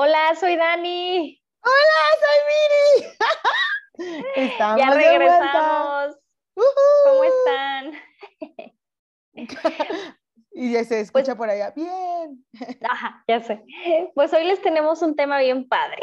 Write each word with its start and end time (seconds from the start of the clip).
Hola, 0.00 0.32
soy 0.38 0.54
Dani. 0.54 1.42
Hola, 1.60 2.04
soy 2.20 2.38
Miri. 3.98 4.22
Estamos 4.36 4.80
ya 4.80 4.90
regresamos. 4.94 6.16
¿Cómo 6.54 7.24
están? 7.24 7.92
y 10.52 10.72
ya 10.72 10.84
se 10.84 11.00
escucha 11.00 11.34
pues 11.34 11.36
por 11.36 11.50
allá. 11.50 11.72
Bien. 11.74 12.46
Ajá, 12.88 13.24
ya 13.26 13.42
sé. 13.42 13.60
Pues 14.14 14.32
hoy 14.32 14.44
les 14.44 14.62
tenemos 14.62 15.02
un 15.02 15.16
tema 15.16 15.40
bien 15.40 15.68
padre. 15.68 16.02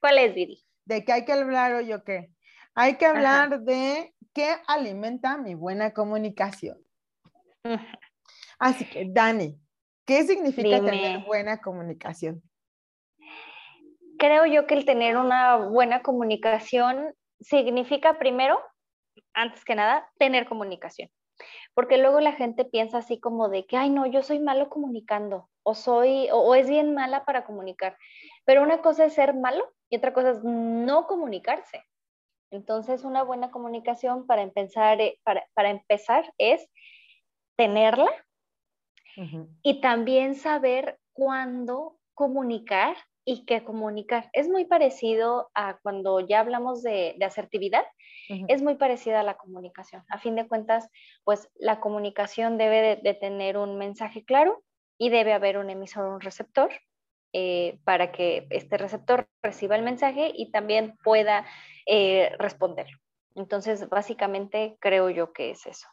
¿Cuál 0.00 0.18
es, 0.18 0.34
Viri? 0.34 0.64
¿De 0.84 1.04
qué 1.04 1.12
hay 1.12 1.24
que 1.24 1.32
hablar 1.32 1.74
o 1.74 1.80
yo 1.82 2.02
qué? 2.02 2.32
Hay 2.74 2.96
que 2.96 3.06
hablar 3.06 3.60
de 3.60 4.12
qué 4.34 4.56
alimenta 4.66 5.36
mi 5.36 5.54
buena 5.54 5.92
comunicación. 5.92 6.84
Así 8.58 8.90
que, 8.90 9.06
Dani, 9.08 9.56
¿qué 10.04 10.24
significa 10.24 10.84
tener 10.84 11.24
buena 11.24 11.60
comunicación? 11.60 12.42
Creo 14.20 14.44
yo 14.44 14.66
que 14.66 14.74
el 14.74 14.84
tener 14.84 15.16
una 15.16 15.56
buena 15.56 16.02
comunicación 16.02 17.14
significa 17.40 18.18
primero, 18.18 18.60
antes 19.32 19.64
que 19.64 19.74
nada, 19.74 20.08
tener 20.18 20.46
comunicación. 20.46 21.08
Porque 21.72 21.96
luego 21.96 22.20
la 22.20 22.32
gente 22.32 22.66
piensa 22.66 22.98
así 22.98 23.18
como 23.18 23.48
de 23.48 23.64
que, 23.64 23.78
ay, 23.78 23.88
no, 23.88 24.04
yo 24.04 24.22
soy 24.22 24.38
malo 24.38 24.68
comunicando, 24.68 25.48
o 25.62 25.74
soy, 25.74 26.28
o, 26.32 26.54
es 26.54 26.68
bien 26.68 26.94
mala 26.94 27.24
para 27.24 27.46
comunicar. 27.46 27.96
Pero 28.44 28.62
una 28.62 28.82
cosa 28.82 29.06
es 29.06 29.14
ser 29.14 29.32
malo 29.34 29.64
y 29.88 29.96
otra 29.96 30.12
cosa 30.12 30.32
es 30.32 30.44
no 30.44 31.06
comunicarse. 31.06 31.82
Entonces, 32.50 33.04
una 33.04 33.22
buena 33.22 33.50
comunicación 33.50 34.26
para 34.26 34.42
empezar, 34.42 35.00
eh, 35.00 35.18
para, 35.24 35.70
empezar 35.70 36.30
es 36.36 36.68
tenerla 37.56 38.10
y 39.62 39.80
también 39.80 40.34
saber 40.34 40.98
cuándo 41.14 41.98
comunicar 42.14 42.96
y 43.24 43.44
que 43.44 43.64
comunicar. 43.64 44.30
Es 44.32 44.48
muy 44.48 44.64
parecido 44.64 45.50
a 45.54 45.78
cuando 45.82 46.20
ya 46.20 46.40
hablamos 46.40 46.82
de, 46.82 47.16
asertividad, 47.22 47.84
es 48.46 48.62
muy 48.62 48.76
parecida 48.76 49.20
a 49.20 49.24
la 49.24 49.36
comunicación. 49.36 50.04
A 50.08 50.18
fin 50.18 50.36
de 50.36 50.46
cuentas, 50.46 50.88
pues 51.24 51.50
la 51.56 51.80
comunicación 51.80 52.58
debe 52.58 53.00
de, 53.02 53.14
tener 53.14 53.58
un 53.58 53.76
mensaje 53.76 54.24
claro 54.24 54.62
y 54.98 55.10
debe 55.10 55.32
haber 55.32 55.58
un 55.58 55.68
emisor 55.68 56.04
o 56.04 56.14
un 56.14 56.20
receptor 56.20 56.70
eh, 57.32 57.80
para 57.84 58.12
que 58.12 58.46
este 58.50 58.76
receptor 58.76 59.28
reciba 59.42 59.74
el 59.74 59.82
mensaje 59.82 60.32
y 60.34 60.52
también 60.52 60.96
pueda 61.02 61.44
eh, 61.86 62.32
responder. 62.38 62.86
Entonces, 63.34 63.88
básicamente 63.88 64.76
creo 64.80 65.10
yo 65.10 65.32
que 65.32 65.50
es 65.50 65.66
eso. 65.66 65.88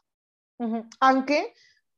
Aunque 1.00 1.54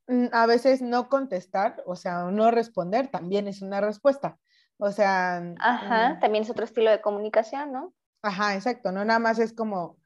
mm, 0.08 0.28
a 0.32 0.46
veces 0.46 0.82
no 0.82 1.10
contestar, 1.10 1.82
o 1.86 1.96
sea, 1.96 2.24
no 2.26 2.52
responder, 2.52 3.08
también 3.08 3.48
es 3.48 3.62
una 3.62 3.82
respuesta. 3.82 4.38
O 4.80 4.92
sea... 4.92 5.44
Ajá, 5.60 6.16
mm, 6.16 6.20
también 6.20 6.44
es 6.44 6.50
otro 6.50 6.64
estilo 6.64 6.90
de 6.90 7.02
comunicación, 7.02 7.72
¿no? 7.74 7.94
Ajá, 8.22 8.56
exacto, 8.56 8.92
no 8.92 9.04
nada 9.04 9.20
más 9.20 9.38
es 9.38 9.54
como, 9.54 9.98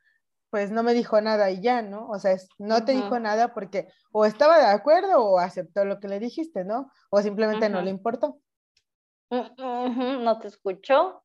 pues 0.49 0.71
no 0.71 0.81
me 0.83 0.93
dijo 0.93 1.21
nada 1.21 1.52
y 1.52 1.61
ya, 1.61 1.81
¿no? 1.83 2.07
O 2.09 2.17
sea, 2.19 2.35
no 2.57 2.83
te 2.83 2.93
dijo 2.93 3.19
nada 3.19 3.53
porque 3.53 3.88
o 4.11 4.25
estaba 4.25 4.59
de 4.59 4.65
acuerdo 4.65 5.23
o 5.23 5.39
aceptó 5.39 5.85
lo 5.85 5.99
que 5.99 6.07
le 6.07 6.19
dijiste, 6.19 6.63
¿no? 6.63 6.91
O 7.11 7.21
simplemente 7.21 7.69
no 7.69 7.81
le 7.81 7.91
importó. 7.91 8.39
Mm, 9.30 10.23
no 10.23 10.39
te 10.39 10.47
escuchó. 10.47 11.23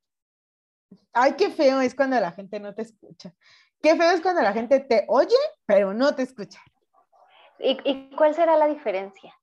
Ay, 1.13 1.33
qué 1.33 1.49
feo 1.49 1.81
es 1.81 1.95
cuando 1.95 2.19
la 2.19 2.31
gente 2.31 2.59
no 2.59 2.73
te 2.73 2.83
escucha. 2.83 3.33
Qué 3.81 3.95
feo 3.95 4.11
es 4.11 4.21
cuando 4.21 4.41
la 4.41 4.53
gente 4.53 4.79
te 4.79 5.05
oye, 5.07 5.37
pero 5.65 5.93
no 5.93 6.13
te 6.13 6.23
escucha. 6.23 6.59
y 7.59 8.09
cuál 8.15 8.35
será 8.35 8.57
la 8.57 8.67
diferencia? 8.67 9.38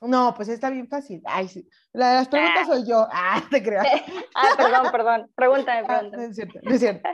No, 0.00 0.34
pues 0.34 0.48
está 0.48 0.70
bien 0.70 0.88
fácil. 0.88 1.22
Ay, 1.26 1.48
sí. 1.48 1.68
La 1.92 2.10
de 2.10 2.14
las 2.16 2.28
preguntas 2.28 2.66
soy 2.66 2.86
yo. 2.86 3.06
Ah, 3.12 3.42
te 3.50 3.62
creo. 3.62 3.82
ah, 4.34 4.54
perdón, 4.56 4.92
perdón. 4.92 5.30
Pregúntame, 5.34 5.86
ah, 5.88 6.02
no 6.02 6.22
es 6.22 6.34
cierto, 6.34 6.58
no 6.62 6.74
es 6.74 6.80
cierto. 6.80 7.08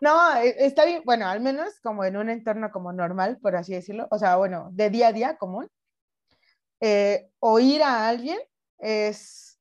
No, 0.00 0.36
e, 0.36 0.66
está 0.66 0.84
bien, 0.84 1.02
bueno, 1.04 1.28
al 1.28 1.40
menos 1.40 1.78
como 1.80 2.04
en 2.04 2.16
un 2.16 2.28
entorno 2.28 2.72
como 2.72 2.92
normal, 2.92 3.38
por 3.40 3.54
así 3.54 3.72
decirlo, 3.72 4.08
o 4.10 4.18
sea, 4.18 4.36
bueno, 4.36 4.70
de 4.72 4.90
día 4.90 5.08
a 5.08 5.12
día 5.12 5.36
común, 5.36 5.68
eh, 6.80 7.30
oír 7.38 7.82
a 7.84 8.08
alguien 8.08 8.38
es 8.78 9.60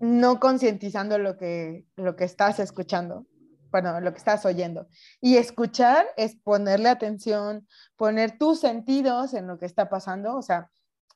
no 0.00 0.40
concientizando 0.40 1.18
lo 1.18 1.36
que, 1.36 1.84
lo 1.96 2.16
que 2.16 2.24
estás 2.24 2.58
escuchando, 2.58 3.26
bueno, 3.70 4.00
lo 4.00 4.12
que 4.12 4.18
estás 4.18 4.46
oyendo. 4.46 4.88
Y 5.20 5.36
escuchar 5.36 6.06
es 6.16 6.36
ponerle 6.36 6.88
atención, 6.88 7.68
poner 7.96 8.38
tus 8.38 8.60
sentidos 8.60 9.34
en 9.34 9.46
lo 9.46 9.58
que 9.58 9.66
está 9.66 9.90
pasando, 9.90 10.36
o 10.36 10.42
sea, 10.42 10.70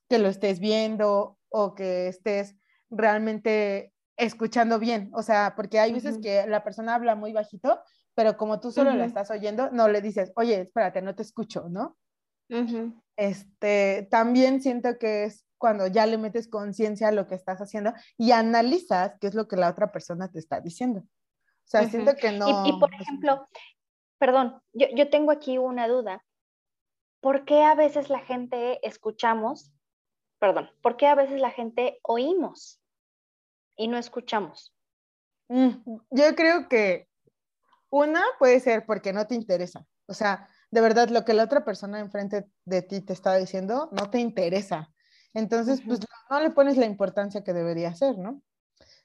que 0.09 0.19
lo 0.19 0.29
estés 0.29 0.61
viendo 0.61 1.39
o 1.51 1.75
que 1.75 2.09
estés 2.09 2.57
realmente 2.91 3.93
escuchando 4.17 4.79
bien. 4.79 5.11
O 5.15 5.23
sea, 5.23 5.55
porque 5.57 5.79
hay 5.79 5.93
veces 5.93 6.19
que 6.19 6.47
la 6.47 6.65
persona 6.65 6.95
habla 6.95 7.15
muy 7.15 7.33
bajito, 7.33 7.81
pero 8.15 8.37
como 8.37 8.61
tú 8.61 8.73
solo 8.73 8.93
la 8.93 9.05
estás 9.05 9.31
oyendo, 9.31 9.71
no 9.71 9.89
le 9.89 10.03
dices, 10.03 10.33
oye, 10.37 10.63
espérate, 10.63 11.03
no 11.03 11.15
te 11.15 11.23
escucho, 11.23 11.69
¿no? 11.69 11.97
Este, 13.17 14.09
también 14.11 14.61
siento 14.63 14.99
que 14.99 15.25
es 15.25 15.47
cuando 15.59 15.87
ya 15.87 16.07
le 16.07 16.19
metes 16.19 16.49
conciencia 16.49 17.09
a 17.09 17.13
lo 17.13 17.27
que 17.27 17.35
estás 17.35 17.61
haciendo 17.61 17.93
y 18.17 18.33
analizas 18.33 19.15
qué 19.21 19.27
es 19.27 19.35
lo 19.35 19.49
que 19.49 19.57
la 19.57 19.69
otra 19.69 19.93
persona 19.93 20.31
te 20.31 20.39
está 20.39 20.61
diciendo. 20.61 21.01
O 21.01 21.71
sea, 21.71 21.89
siento 21.89 22.15
que 22.17 22.33
no. 22.33 22.67
Y, 22.67 22.79
por 22.79 22.93
ejemplo, 22.95 23.47
perdón, 24.19 24.61
yo, 24.73 24.87
yo 24.95 25.11
tengo 25.11 25.31
aquí 25.31 25.59
una 25.59 25.87
duda. 25.87 26.25
¿Por 27.21 27.45
qué 27.45 27.65
a 27.65 27.75
veces 27.75 28.09
la 28.09 28.21
gente 28.21 28.87
escuchamos 28.87 29.73
perdón, 30.39 30.71
¿por 30.83 30.97
qué 30.97 31.07
a 31.07 31.15
veces 31.15 31.41
la 31.41 31.51
gente 31.51 31.99
oímos 32.03 32.81
y 33.77 33.89
no 33.89 33.99
escuchamos? 33.99 34.75
Mm, 35.49 35.71
yo 36.11 36.35
creo 36.35 36.69
que 36.69 37.09
una 37.91 38.23
puede 38.39 38.61
ser 38.61 38.85
porque 38.87 39.13
no 39.13 39.27
te 39.27 39.35
interesa. 39.35 39.87
O 40.07 40.15
sea, 40.15 40.49
de 40.71 40.81
verdad, 40.81 41.09
lo 41.09 41.25
que 41.25 41.35
la 41.35 41.45
otra 41.45 41.65
persona 41.65 42.01
enfrente 42.01 42.47
de 42.65 42.83
ti 42.83 43.01
te 43.01 43.13
está 43.13 43.37
diciendo 43.37 43.89
no 43.93 44.11
te 44.11 44.19
interesa. 44.19 44.91
Entonces, 45.35 45.83
pues 45.87 46.01
no 46.31 46.41
le 46.41 46.51
pones 46.51 46.77
la 46.77 46.87
importancia 46.87 47.45
que 47.45 47.53
debería 47.53 47.95
ser, 47.95 48.19
¿no? 48.19 48.43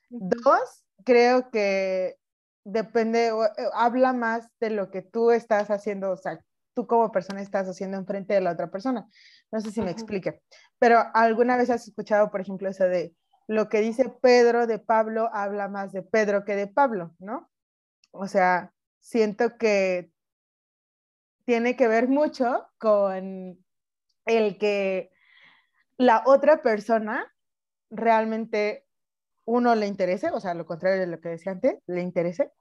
Dos, 0.09 0.85
creo 1.03 1.49
que 1.49 2.17
depende, 2.63 3.27
eh, 3.27 3.69
habla 3.73 4.13
más 4.13 4.49
de 4.59 4.69
lo 4.69 4.89
que 4.89 5.01
tú 5.01 5.31
estás 5.31 5.69
haciendo, 5.69 6.11
o 6.11 6.17
sea, 6.17 6.43
tú 6.73 6.87
como 6.87 7.11
persona 7.11 7.41
estás 7.41 7.67
haciendo 7.67 7.97
enfrente 7.97 8.33
de 8.33 8.41
la 8.41 8.51
otra 8.51 8.69
persona. 8.71 9.07
No 9.51 9.61
sé 9.61 9.71
si 9.71 9.81
me 9.81 9.91
explique, 9.91 10.41
pero 10.79 11.03
alguna 11.13 11.57
vez 11.57 11.69
has 11.69 11.87
escuchado, 11.87 12.31
por 12.31 12.41
ejemplo, 12.41 12.69
eso 12.69 12.85
de 12.85 13.15
lo 13.47 13.69
que 13.69 13.81
dice 13.81 14.09
Pedro 14.21 14.67
de 14.67 14.79
Pablo 14.79 15.29
habla 15.33 15.67
más 15.67 15.91
de 15.91 16.01
Pedro 16.01 16.45
que 16.45 16.55
de 16.55 16.67
Pablo, 16.67 17.15
¿no? 17.19 17.49
O 18.11 18.27
sea, 18.27 18.71
siento 18.99 19.57
que 19.57 20.11
tiene 21.45 21.75
que 21.75 21.87
ver 21.87 22.07
mucho 22.07 22.67
con 22.77 23.57
el 24.25 24.57
que 24.57 25.11
la 25.97 26.23
otra 26.25 26.61
persona 26.61 27.31
realmente 27.89 28.85
uno 29.45 29.75
le 29.75 29.87
interese, 29.87 30.29
o 30.31 30.39
sea, 30.39 30.53
lo 30.53 30.65
contrario 30.65 31.01
de 31.01 31.07
lo 31.07 31.19
que 31.19 31.29
decía 31.29 31.51
antes, 31.51 31.79
le 31.85 32.01
interese, 32.01 32.51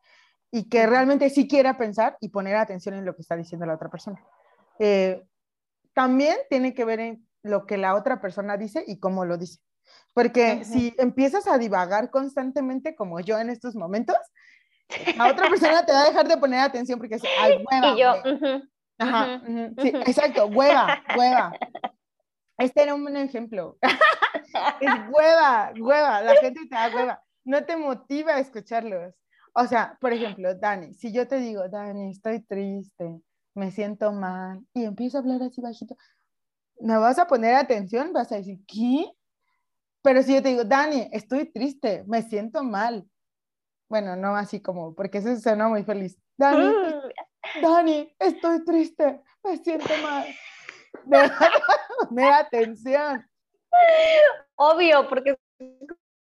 y 0.52 0.68
que 0.68 0.86
realmente 0.86 1.30
sí 1.30 1.48
quiera 1.48 1.78
pensar 1.78 2.16
y 2.20 2.28
poner 2.28 2.56
atención 2.56 2.94
en 2.94 3.04
lo 3.04 3.16
que 3.16 3.22
está 3.22 3.36
diciendo 3.36 3.66
la 3.66 3.74
otra 3.74 3.90
persona. 3.90 4.22
Eh, 4.78 5.24
también 5.94 6.36
tiene 6.50 6.74
que 6.74 6.84
ver 6.84 7.00
en 7.00 7.26
lo 7.42 7.66
que 7.66 7.78
la 7.78 7.94
otra 7.94 8.20
persona 8.20 8.56
dice 8.56 8.84
y 8.86 9.00
cómo 9.00 9.24
lo 9.24 9.38
dice. 9.38 9.60
Porque 10.12 10.64
si 10.64 10.94
empiezas 10.98 11.46
a 11.48 11.58
divagar 11.58 12.10
constantemente, 12.10 12.94
como 12.94 13.18
yo 13.20 13.38
en 13.38 13.48
estos 13.48 13.74
momentos, 13.74 14.16
la 15.16 15.30
otra 15.30 15.48
persona 15.48 15.86
te 15.86 15.92
va 15.92 16.02
a 16.02 16.08
dejar 16.08 16.28
de 16.28 16.36
poner 16.36 16.60
atención 16.60 16.98
porque 16.98 17.14
es, 17.16 17.22
ay, 17.40 17.64
hueva. 17.70 17.94
Y 17.94 18.00
yo, 18.00 18.62
Ajá, 18.98 19.42
sí, 19.78 19.88
exacto, 19.88 20.46
hueva, 20.46 21.02
hueva. 21.18 21.52
Este 22.58 22.82
era 22.82 22.94
un 22.94 23.16
ejemplo. 23.16 23.78
es 24.80 24.90
hueva, 25.10 25.72
hueva, 25.78 26.20
la 26.20 26.36
gente 26.36 26.60
te 26.68 26.74
da 26.74 26.90
hueva. 26.94 27.22
No 27.44 27.64
te 27.64 27.76
motiva 27.76 28.34
a 28.34 28.38
escucharlos. 28.38 29.14
O 29.54 29.66
sea, 29.66 29.98
por 30.00 30.12
ejemplo, 30.12 30.54
Dani, 30.54 30.94
si 30.94 31.12
yo 31.12 31.28
te 31.28 31.36
digo, 31.36 31.68
Dani, 31.68 32.10
estoy 32.10 32.40
triste, 32.40 33.20
me 33.54 33.70
siento 33.70 34.12
mal, 34.12 34.64
y 34.72 34.84
empiezo 34.84 35.18
a 35.18 35.20
hablar 35.20 35.42
así 35.42 35.60
bajito, 35.60 35.96
¿me 36.80 36.96
vas 36.96 37.18
a 37.18 37.26
poner 37.26 37.54
atención? 37.54 38.12
Vas 38.12 38.32
a 38.32 38.36
decir, 38.36 38.60
¿qué? 38.66 39.10
Pero 40.02 40.22
si 40.22 40.34
yo 40.34 40.42
te 40.42 40.48
digo, 40.48 40.64
Dani, 40.64 41.08
estoy 41.12 41.52
triste, 41.52 42.02
me 42.06 42.22
siento 42.22 42.64
mal. 42.64 43.06
Bueno, 43.88 44.16
no 44.16 44.34
así 44.34 44.60
como, 44.62 44.94
porque 44.94 45.18
eso 45.18 45.36
suena 45.36 45.68
muy 45.68 45.84
feliz. 45.84 46.18
Dani, 46.38 46.72
Dani, 47.62 48.16
estoy 48.18 48.64
triste, 48.64 49.22
me 49.44 49.58
siento 49.58 49.92
mal. 50.02 50.26
Me 52.10 52.30
atención. 52.30 53.28
Obvio, 54.56 55.08
porque 55.08 55.30
es 55.58 55.68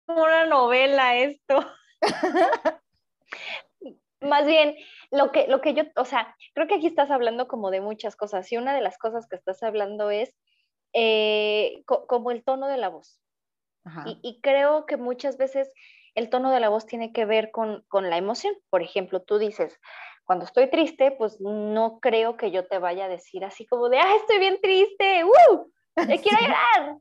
como 0.06 0.22
una 0.24 0.46
novela 0.46 1.16
esto. 1.16 1.64
Más 4.20 4.46
bien, 4.46 4.76
lo 5.10 5.32
que, 5.32 5.46
lo 5.48 5.60
que 5.60 5.72
yo, 5.72 5.84
o 5.96 6.04
sea, 6.04 6.36
creo 6.54 6.66
que 6.66 6.74
aquí 6.74 6.86
estás 6.86 7.10
hablando 7.10 7.48
como 7.48 7.70
de 7.70 7.80
muchas 7.80 8.16
cosas 8.16 8.50
y 8.52 8.58
una 8.58 8.74
de 8.74 8.82
las 8.82 8.98
cosas 8.98 9.26
que 9.26 9.36
estás 9.36 9.62
hablando 9.62 10.10
es 10.10 10.34
eh, 10.92 11.82
como 11.86 12.30
el 12.30 12.44
tono 12.44 12.66
de 12.68 12.76
la 12.76 12.88
voz. 12.88 13.20
Y, 14.22 14.40
creo 14.42 14.84
que 14.86 14.96
muchas 14.98 15.38
veces 15.38 15.72
el 16.14 16.28
tono 16.28 16.50
de 16.50 16.60
la 16.60 16.68
voz 16.68 16.86
tiene 16.86 17.12
que 17.12 17.24
ver 17.24 17.50
con, 17.50 17.84
la 17.90 18.18
emoción. 18.18 18.54
Por 18.68 18.82
ejemplo, 18.82 19.22
tú 19.22 19.38
dices, 19.38 19.80
cuando 20.24 20.44
estoy 20.44 20.68
triste, 20.68 21.12
pues 21.12 21.40
no 21.40 21.98
creo 22.00 22.36
que 22.36 22.50
yo 22.50 22.66
te 22.68 22.78
vaya 22.78 23.06
a 23.06 23.08
decir 23.08 23.44
así 23.44 23.66
como 23.66 23.88
de, 23.88 23.98
ah, 23.98 24.16
estoy 24.16 24.38
bien 24.38 24.60
triste, 24.60 25.24
¡uh! 25.24 25.72
quiero 25.94 26.38
llorar! 26.40 26.98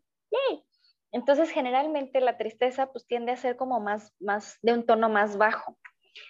Entonces, 1.12 1.50
generalmente 1.50 2.22
la 2.22 2.38
tristeza 2.38 2.92
pues 2.92 3.06
tiende 3.08 3.32
a 3.32 3.38
ser 3.38 3.56
como 3.58 3.80
más, 3.80 4.14
más, 4.20 4.58
de 4.62 4.74
un 4.74 4.86
tono 4.86 5.10
más 5.10 5.38
bajo. 5.38 5.78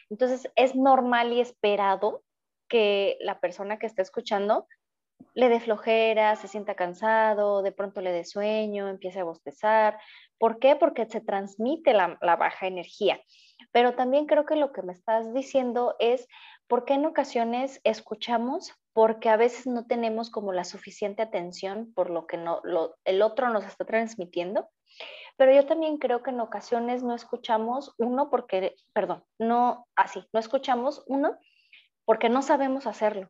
Entonces, 0.10 0.50
es 0.56 0.76
normal 0.76 1.34
y 1.34 1.42
esperado 1.42 2.24
que 2.68 3.18
la 3.22 3.40
persona 3.40 3.80
que 3.80 3.88
está 3.88 4.02
escuchando 4.02 4.68
le 5.34 5.50
dé 5.50 5.60
flojera, 5.60 6.36
se 6.36 6.48
sienta 6.48 6.76
cansado, 6.76 7.62
de 7.62 7.72
pronto 7.72 8.02
le 8.02 8.12
dé 8.12 8.26
sueño, 8.26 8.88
empiece 8.88 9.20
a 9.20 9.24
bostezar. 9.24 10.00
¿Por 10.38 10.60
qué? 10.60 10.76
Porque 10.76 11.06
se 11.06 11.22
transmite 11.22 11.94
la, 11.94 12.18
baja 12.22 12.68
energía. 12.68 13.20
Pero 13.72 13.96
también 13.96 14.26
creo 14.26 14.46
que 14.46 14.56
lo 14.56 14.72
que 14.72 14.82
me 14.82 14.94
estás 14.94 15.34
diciendo 15.34 15.96
es 16.00 16.28
por 16.68 16.86
qué 16.86 16.94
en 16.94 17.06
ocasiones 17.06 17.82
escuchamos, 17.84 18.74
porque 18.94 19.30
a 19.30 19.38
veces 19.38 19.68
no 19.68 19.86
tenemos 19.86 20.30
como 20.30 20.54
la 20.54 20.64
suficiente 20.64 21.22
atención 21.22 21.94
por 21.94 22.10
lo 22.10 22.26
que 22.26 22.38
no, 22.38 22.62
el 23.04 23.22
otro 23.22 23.50
nos 23.50 23.66
está 23.66 23.86
transmitiendo. 23.86 24.70
Pero 25.38 25.54
yo 25.54 25.66
también 25.66 25.98
creo 25.98 26.22
que 26.24 26.32
en 26.32 26.40
ocasiones 26.42 27.04
no 27.04 27.16
escuchamos 27.16 27.96
uno 27.98 28.30
porque, 28.30 28.76
perdón, 28.94 29.24
no 29.38 29.88
así, 29.96 30.26
no 30.34 30.40
escuchamos 30.40 31.04
uno 31.08 31.38
porque 32.06 32.30
no 32.30 32.42
sabemos 32.42 32.88
hacerlo 32.88 33.30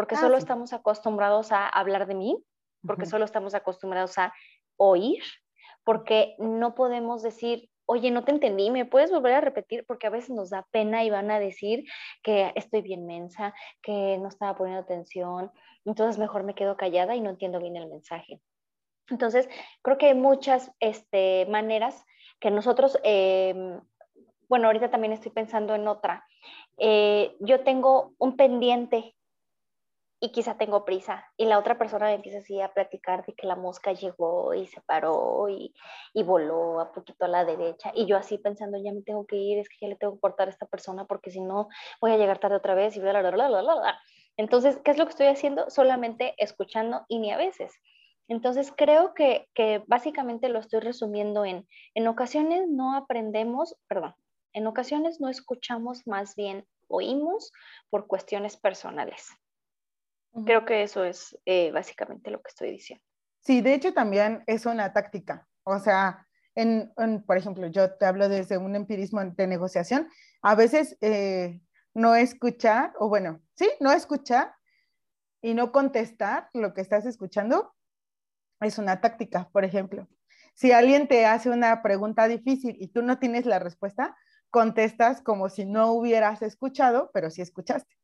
porque 0.00 0.14
ah, 0.14 0.18
solo 0.18 0.38
estamos 0.38 0.72
acostumbrados 0.72 1.52
a 1.52 1.68
hablar 1.68 2.06
de 2.06 2.14
mí, 2.14 2.42
porque 2.86 3.04
solo 3.04 3.26
estamos 3.26 3.54
acostumbrados 3.54 4.16
a 4.16 4.32
oír, 4.78 5.22
porque 5.84 6.36
no 6.38 6.74
podemos 6.74 7.22
decir, 7.22 7.68
oye, 7.84 8.10
no 8.10 8.24
te 8.24 8.30
entendí, 8.30 8.70
¿me 8.70 8.86
puedes 8.86 9.10
volver 9.10 9.34
a 9.34 9.40
repetir? 9.42 9.84
Porque 9.86 10.06
a 10.06 10.10
veces 10.10 10.30
nos 10.30 10.48
da 10.48 10.66
pena 10.70 11.04
y 11.04 11.10
van 11.10 11.30
a 11.30 11.38
decir 11.38 11.84
que 12.22 12.50
estoy 12.54 12.80
bien 12.80 13.04
mensa, 13.04 13.52
que 13.82 14.16
no 14.16 14.28
estaba 14.28 14.56
poniendo 14.56 14.80
atención, 14.82 15.50
entonces 15.84 16.18
mejor 16.18 16.44
me 16.44 16.54
quedo 16.54 16.78
callada 16.78 17.14
y 17.14 17.20
no 17.20 17.28
entiendo 17.28 17.60
bien 17.60 17.76
el 17.76 17.86
mensaje. 17.86 18.40
Entonces, 19.10 19.48
creo 19.82 19.98
que 19.98 20.06
hay 20.06 20.14
muchas 20.14 20.72
este, 20.80 21.46
maneras 21.46 22.04
que 22.40 22.50
nosotros, 22.50 22.98
em, 23.02 23.80
bueno, 24.48 24.66
ahorita 24.66 24.90
también 24.90 25.12
estoy 25.12 25.32
pensando 25.32 25.74
en 25.74 25.86
otra. 25.88 26.24
Eh, 26.78 27.36
yo 27.40 27.60
tengo 27.62 28.14
un 28.18 28.36
pendiente 28.36 29.14
y 30.20 30.32
quizá 30.32 30.56
tengo 30.58 30.84
prisa. 30.84 31.24
Y 31.36 31.46
la 31.46 31.58
otra 31.58 31.78
persona 31.78 32.06
me 32.06 32.14
empieza 32.14 32.38
así 32.38 32.60
a 32.60 32.72
platicar 32.72 33.24
de 33.24 33.34
que 33.34 33.46
la 33.46 33.56
mosca 33.56 33.92
llegó 33.92 34.52
y 34.54 34.66
se 34.66 34.80
paró 34.82 35.48
y, 35.48 35.74
y, 36.12 36.22
voló 36.22 36.80
a 36.80 36.92
poquito 36.92 37.24
a 37.24 37.28
la 37.28 37.44
derecha. 37.44 37.90
Y 37.94 38.06
yo 38.06 38.18
así 38.18 38.36
pensando, 38.36 38.78
ya 38.78 38.92
me 38.92 39.02
tengo 39.02 39.26
que 39.26 39.36
ir, 39.36 39.58
es 39.58 39.68
que 39.68 39.76
ya 39.80 39.88
le 39.88 39.96
tengo 39.96 40.14
que 40.14 40.20
cortar 40.20 40.48
a 40.48 40.50
esta 40.50 40.66
persona 40.66 41.06
porque 41.06 41.30
si 41.30 41.40
no 41.40 41.68
voy 42.00 42.12
a 42.12 42.18
llegar 42.18 42.38
tarde 42.38 42.56
otra 42.56 42.74
vez 42.74 42.96
y 42.96 43.00
bla, 43.00 43.12
bla, 43.12 43.30
bla, 43.30 43.48
bla, 43.48 43.60
bla, 43.62 44.00
Entonces, 44.36 44.78
¿qué 44.84 44.90
es 44.90 44.98
lo 44.98 45.06
que 45.06 45.10
estoy 45.10 45.26
haciendo? 45.26 45.70
Solamente 45.70 46.34
escuchando 46.36 47.06
y 47.08 47.18
ni 47.18 47.32
a 47.32 47.38
veces. 47.38 47.72
Entonces, 48.30 48.72
creo 48.76 49.12
que, 49.12 49.48
que 49.54 49.82
básicamente 49.88 50.48
lo 50.48 50.60
estoy 50.60 50.78
resumiendo 50.78 51.44
en, 51.44 51.66
en 51.94 52.06
ocasiones 52.06 52.68
no 52.68 52.94
aprendemos, 52.94 53.76
perdón, 53.88 54.14
en 54.52 54.68
ocasiones 54.68 55.20
no 55.20 55.28
escuchamos, 55.28 56.06
más 56.06 56.36
bien 56.36 56.64
oímos 56.86 57.52
por 57.90 58.06
cuestiones 58.06 58.56
personales. 58.56 59.30
Creo 60.44 60.64
que 60.64 60.84
eso 60.84 61.04
es 61.04 61.36
eh, 61.44 61.72
básicamente 61.72 62.30
lo 62.30 62.40
que 62.40 62.50
estoy 62.50 62.70
diciendo. 62.70 63.04
Sí, 63.40 63.62
de 63.62 63.74
hecho 63.74 63.92
también 63.92 64.44
es 64.46 64.64
una 64.64 64.92
táctica. 64.92 65.48
O 65.64 65.80
sea, 65.80 66.24
en, 66.54 66.92
por 67.26 67.36
ejemplo, 67.36 67.66
yo 67.66 67.96
te 67.96 68.06
hablo 68.06 68.28
desde 68.28 68.58
un 68.58 68.76
empirismo 68.76 69.24
de 69.24 69.46
negociación. 69.48 70.08
A 70.40 70.54
veces 70.54 70.96
eh, 71.00 71.60
no 71.94 72.14
escuchar, 72.14 72.92
o 73.00 73.08
bueno, 73.08 73.40
sí, 73.56 73.68
no 73.80 73.90
escuchar 73.90 74.54
y 75.42 75.54
no 75.54 75.72
contestar 75.72 76.48
lo 76.54 76.74
que 76.74 76.80
estás 76.80 77.06
escuchando 77.06 77.74
es 78.60 78.78
una 78.78 79.00
táctica, 79.00 79.48
por 79.52 79.64
ejemplo. 79.64 80.08
Si 80.54 80.72
alguien 80.72 81.08
te 81.08 81.26
hace 81.26 81.50
una 81.50 81.82
pregunta 81.82 82.28
difícil 82.28 82.76
y 82.78 82.88
tú 82.88 83.02
no 83.02 83.18
tienes 83.18 83.46
la 83.46 83.58
respuesta, 83.58 84.16
contestas 84.50 85.22
como 85.22 85.48
si 85.48 85.64
no 85.64 85.92
hubieras 85.92 86.42
escuchado, 86.42 87.10
pero 87.14 87.30
sí 87.30 87.40
escuchaste 87.40 88.00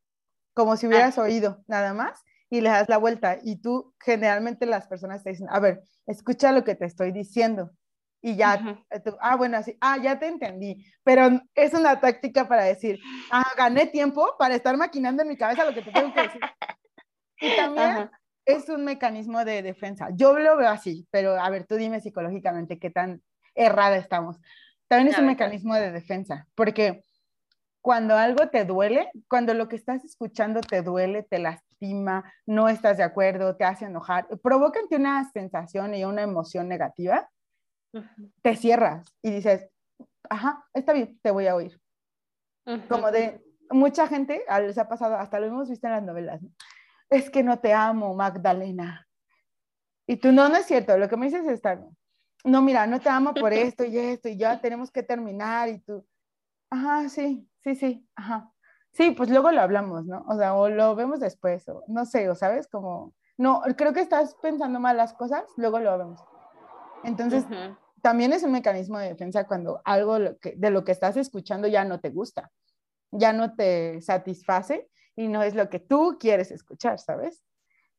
como 0.56 0.78
si 0.78 0.86
hubieras 0.86 1.18
oído 1.18 1.62
nada 1.66 1.92
más 1.92 2.24
y 2.48 2.62
le 2.62 2.70
das 2.70 2.88
la 2.88 2.96
vuelta 2.96 3.36
y 3.42 3.56
tú 3.56 3.94
generalmente 4.00 4.64
las 4.64 4.88
personas 4.88 5.22
te 5.22 5.30
dicen, 5.30 5.48
a 5.50 5.60
ver, 5.60 5.82
escucha 6.06 6.50
lo 6.50 6.64
que 6.64 6.74
te 6.74 6.86
estoy 6.86 7.12
diciendo 7.12 7.72
y 8.22 8.36
ya, 8.36 8.80
ah, 9.20 9.36
bueno, 9.36 9.58
así, 9.58 9.76
ah, 9.82 9.98
ya 9.98 10.18
te 10.18 10.28
entendí, 10.28 10.82
pero 11.04 11.28
es 11.54 11.74
una 11.74 12.00
táctica 12.00 12.48
para 12.48 12.64
decir, 12.64 12.98
ah, 13.30 13.52
gané 13.56 13.86
tiempo 13.86 14.34
para 14.38 14.54
estar 14.54 14.74
maquinando 14.78 15.22
en 15.22 15.28
mi 15.28 15.36
cabeza 15.36 15.66
lo 15.66 15.74
que 15.74 15.82
te 15.82 15.92
tengo 15.92 16.12
que 16.12 16.22
decir. 16.22 16.40
Y 17.38 17.54
también 17.54 18.10
es 18.46 18.68
un 18.68 18.84
mecanismo 18.84 19.44
de 19.44 19.62
defensa. 19.62 20.08
Yo 20.14 20.38
lo 20.38 20.56
veo 20.56 20.68
así, 20.68 21.06
pero 21.10 21.38
a 21.38 21.50
ver, 21.50 21.66
tú 21.66 21.74
dime 21.74 22.00
psicológicamente 22.00 22.78
qué 22.78 22.90
tan 22.90 23.22
errada 23.54 23.96
estamos. 23.96 24.38
También 24.88 25.12
es 25.12 25.18
un 25.18 25.26
mecanismo 25.26 25.74
de 25.74 25.90
defensa, 25.90 26.46
porque 26.54 27.04
cuando 27.82 28.16
algo 28.16 28.48
te 28.48 28.64
duele, 28.64 29.10
cuando 29.28 29.52
lo 29.52 29.68
que 29.68 29.76
estás 29.76 30.04
escuchando 30.04 30.60
te 30.60 30.82
duele, 30.82 31.24
te 31.24 31.40
lastima, 31.40 32.24
no 32.46 32.68
estás 32.68 32.96
de 32.96 33.02
acuerdo, 33.02 33.56
te 33.56 33.64
hace 33.64 33.86
enojar, 33.86 34.28
provoca 34.42 34.78
en 34.78 34.88
ti 34.88 34.94
una 34.94 35.28
sensación 35.32 35.94
y 35.94 36.04
una 36.04 36.22
emoción 36.22 36.68
negativa, 36.68 37.28
te 38.42 38.56
cierras 38.56 39.04
y 39.22 39.30
dices, 39.30 39.68
ajá, 40.28 40.64
está 40.72 40.92
bien, 40.92 41.18
te 41.22 41.30
voy 41.30 41.46
a 41.48 41.56
oír. 41.56 41.80
Como 42.88 43.10
de 43.10 43.40
mucha 43.70 44.06
gente, 44.06 44.44
les 44.60 44.78
ha 44.78 44.88
pasado, 44.88 45.16
hasta 45.16 45.40
lo 45.40 45.46
hemos 45.46 45.68
visto 45.68 45.86
en 45.86 45.92
las 45.94 46.02
novelas, 46.02 46.40
es 47.10 47.30
que 47.30 47.42
no 47.42 47.58
te 47.58 47.72
amo, 47.72 48.14
Magdalena. 48.14 49.06
Y 50.06 50.16
tú, 50.16 50.32
no, 50.32 50.48
no 50.48 50.56
es 50.56 50.66
cierto, 50.66 50.96
lo 50.96 51.08
que 51.08 51.16
me 51.16 51.26
dices 51.26 51.44
es, 51.44 51.52
está 51.52 51.80
No, 52.44 52.62
mira, 52.62 52.86
no 52.86 53.00
te 53.00 53.08
amo 53.08 53.34
por 53.34 53.52
esto 53.52 53.84
y 53.84 53.98
esto, 53.98 54.28
y 54.28 54.36
ya 54.36 54.60
tenemos 54.60 54.90
que 54.90 55.02
terminar, 55.02 55.68
y 55.68 55.80
tú, 55.80 56.06
ajá, 56.70 57.08
sí, 57.08 57.48
sí, 57.62 57.74
sí, 57.74 58.08
ajá. 58.14 58.50
Sí, 58.92 59.10
pues 59.10 59.28
luego 59.28 59.50
lo 59.50 59.60
hablamos, 59.60 60.06
¿no? 60.06 60.24
O 60.26 60.36
sea, 60.38 60.54
o 60.54 60.68
lo 60.68 60.94
vemos 60.94 61.20
después, 61.20 61.68
o 61.68 61.84
no 61.88 62.06
sé, 62.06 62.30
o 62.30 62.34
sabes, 62.34 62.66
como, 62.66 63.12
no, 63.36 63.62
creo 63.76 63.92
que 63.92 64.00
estás 64.00 64.34
pensando 64.40 64.80
mal 64.80 64.96
las 64.96 65.12
cosas, 65.12 65.44
luego 65.56 65.80
lo 65.80 65.98
vemos. 65.98 66.20
Entonces, 67.04 67.44
también 68.00 68.32
es 68.32 68.42
un 68.42 68.52
mecanismo 68.52 68.98
de 68.98 69.08
defensa 69.08 69.46
cuando 69.46 69.82
algo 69.84 70.18
de 70.18 70.70
lo 70.70 70.84
que 70.84 70.92
estás 70.92 71.16
escuchando 71.16 71.68
ya 71.68 71.84
no 71.84 72.00
te 72.00 72.10
gusta, 72.10 72.50
ya 73.10 73.32
no 73.32 73.54
te 73.54 74.00
satisface 74.00 74.88
y 75.16 75.28
no 75.28 75.42
es 75.42 75.54
lo 75.54 75.68
que 75.68 75.80
tú 75.80 76.18
quieres 76.20 76.50
escuchar, 76.50 76.98
¿sabes? 76.98 77.42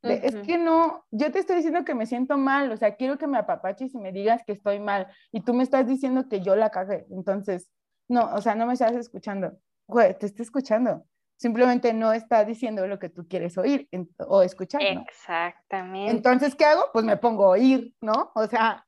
Es 0.03 0.35
que 0.35 0.57
no, 0.57 1.05
yo 1.11 1.31
te 1.31 1.39
estoy 1.39 1.57
diciendo 1.57 1.83
que 1.83 1.95
me 1.95 2.05
siento 2.05 2.37
mal, 2.37 2.71
o 2.71 2.77
sea, 2.77 2.95
quiero 2.95 3.17
que 3.17 3.27
me 3.27 3.37
apapaches 3.37 3.93
y 3.93 3.97
me 3.97 4.11
digas 4.11 4.43
que 4.45 4.53
estoy 4.53 4.79
mal 4.79 5.07
y 5.31 5.41
tú 5.41 5.53
me 5.53 5.63
estás 5.63 5.87
diciendo 5.87 6.29
que 6.29 6.39
yo 6.39 6.55
la 6.55 6.69
cagué. 6.69 7.07
Entonces, 7.09 7.69
no, 8.07 8.33
o 8.33 8.41
sea, 8.41 8.55
no 8.55 8.65
me 8.67 8.73
estás 8.73 8.93
escuchando. 8.93 9.57
Güey, 9.87 10.17
te 10.17 10.27
estoy 10.27 10.43
escuchando. 10.43 11.03
Simplemente 11.35 11.93
no 11.93 12.13
está 12.13 12.45
diciendo 12.45 12.87
lo 12.87 12.99
que 12.99 13.09
tú 13.09 13.27
quieres 13.27 13.57
oír 13.57 13.89
o 14.19 14.41
escuchar. 14.43 14.81
¿no? 14.95 15.01
Exactamente. 15.01 16.11
Entonces, 16.11 16.55
¿qué 16.55 16.65
hago? 16.65 16.85
Pues 16.93 17.03
me 17.03 17.17
pongo 17.17 17.45
a 17.45 17.49
oír, 17.49 17.93
¿no? 18.01 18.31
O 18.33 18.47
sea, 18.47 18.85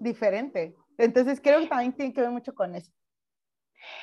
diferente. 0.00 0.74
Entonces, 0.98 1.40
creo 1.40 1.60
que 1.60 1.66
también 1.66 1.92
tiene 1.92 2.12
que 2.12 2.20
ver 2.20 2.30
mucho 2.30 2.54
con 2.54 2.74
eso. 2.74 2.92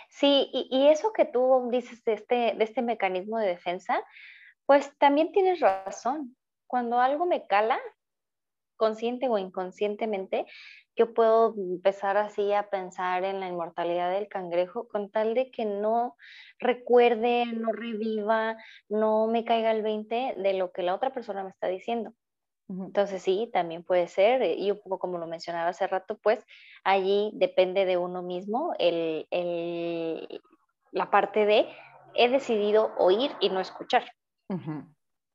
Sí, 0.09 0.49
y, 0.53 0.87
eso 0.87 1.13
que 1.13 1.25
tú 1.25 1.69
dices 1.71 2.03
de 2.03 2.13
este, 2.13 2.35
de 2.57 2.63
este 2.63 2.81
mecanismo 2.81 3.37
de 3.37 3.47
defensa, 3.47 4.03
pues 4.65 4.95
también 4.97 5.31
tienes 5.31 5.59
razón. 5.59 6.35
Cuando 6.67 6.99
algo 6.99 7.25
me 7.25 7.47
cala, 7.47 7.79
consciente 8.77 9.27
o 9.27 9.37
inconscientemente, 9.37 10.45
yo 10.95 11.13
puedo 11.13 11.53
empezar 11.55 12.17
así 12.17 12.53
a 12.53 12.69
pensar 12.69 13.23
en 13.23 13.39
la 13.39 13.47
inmortalidad 13.47 14.11
del 14.11 14.27
cangrejo 14.27 14.87
con 14.87 15.11
tal 15.11 15.33
de 15.33 15.51
que 15.51 15.65
no 15.65 16.15
recuerde, 16.59 17.45
no 17.45 17.71
reviva, 17.71 18.57
no 18.89 19.27
me 19.27 19.45
caiga 19.45 19.71
el 19.71 19.83
20 19.83 20.35
de 20.37 20.53
lo 20.53 20.71
que 20.71 20.83
la 20.83 20.95
otra 20.95 21.11
persona 21.11 21.43
me 21.43 21.49
está 21.49 21.67
diciendo. 21.67 22.13
Entonces 22.69 23.21
sí, 23.21 23.49
también 23.53 23.83
puede 23.83 24.07
ser, 24.07 24.41
eh, 24.41 24.55
y 24.55 24.71
un 24.71 24.79
poco 24.79 24.99
como 24.99 25.17
lo 25.17 25.27
mencionaba 25.27 25.69
hace 25.69 25.87
rato, 25.87 26.17
pues 26.21 26.45
allí 26.83 27.31
depende 27.33 27.85
de 27.85 27.95
uno 27.95 28.21
mismo 28.21 28.73
el, 28.77 29.25
la 30.91 31.09
parte 31.09 31.45
de 31.45 31.67
he 32.13 32.27
decidido 32.29 32.93
oír 32.97 33.31
y 33.39 33.49
no 33.49 33.59
escuchar. 33.59 34.03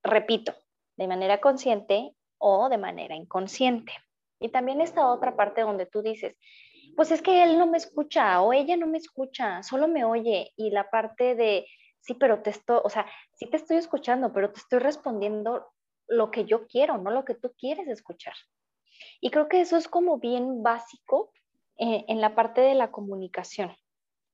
Repito, 0.02 0.52
de 0.96 1.06
manera 1.06 1.40
consciente 1.40 2.14
o 2.38 2.68
de 2.68 2.78
manera 2.78 3.14
inconsciente. 3.14 3.92
Y 4.40 4.48
también 4.48 4.80
esta 4.80 5.08
otra 5.08 5.36
parte 5.36 5.62
donde 5.62 5.86
tú 5.86 6.02
dices, 6.02 6.36
pues 6.96 7.12
es 7.12 7.22
que 7.22 7.44
él 7.44 7.58
no 7.58 7.66
me 7.66 7.78
escucha 7.78 8.42
o 8.42 8.52
ella 8.52 8.76
no 8.76 8.86
me 8.86 8.98
escucha, 8.98 9.62
solo 9.62 9.88
me 9.88 10.04
oye. 10.04 10.52
Y 10.56 10.70
la 10.70 10.90
parte 10.90 11.34
de, 11.34 11.66
sí, 12.00 12.14
pero 12.14 12.42
te 12.42 12.50
estoy, 12.50 12.80
o 12.82 12.90
sea, 12.90 13.06
sí 13.34 13.48
te 13.48 13.56
estoy 13.56 13.76
escuchando, 13.76 14.32
pero 14.32 14.52
te 14.52 14.58
estoy 14.58 14.80
respondiendo 14.80 15.66
lo 16.08 16.30
que 16.30 16.44
yo 16.44 16.66
quiero, 16.66 16.98
no 16.98 17.10
lo 17.10 17.24
que 17.24 17.34
tú 17.34 17.52
quieres 17.58 17.88
escuchar. 17.88 18.34
Y 19.20 19.30
creo 19.30 19.48
que 19.48 19.60
eso 19.60 19.76
es 19.76 19.88
como 19.88 20.18
bien 20.18 20.62
básico 20.62 21.32
eh, 21.78 22.04
en 22.08 22.20
la 22.20 22.34
parte 22.34 22.60
de 22.60 22.74
la 22.74 22.90
comunicación. 22.90 23.74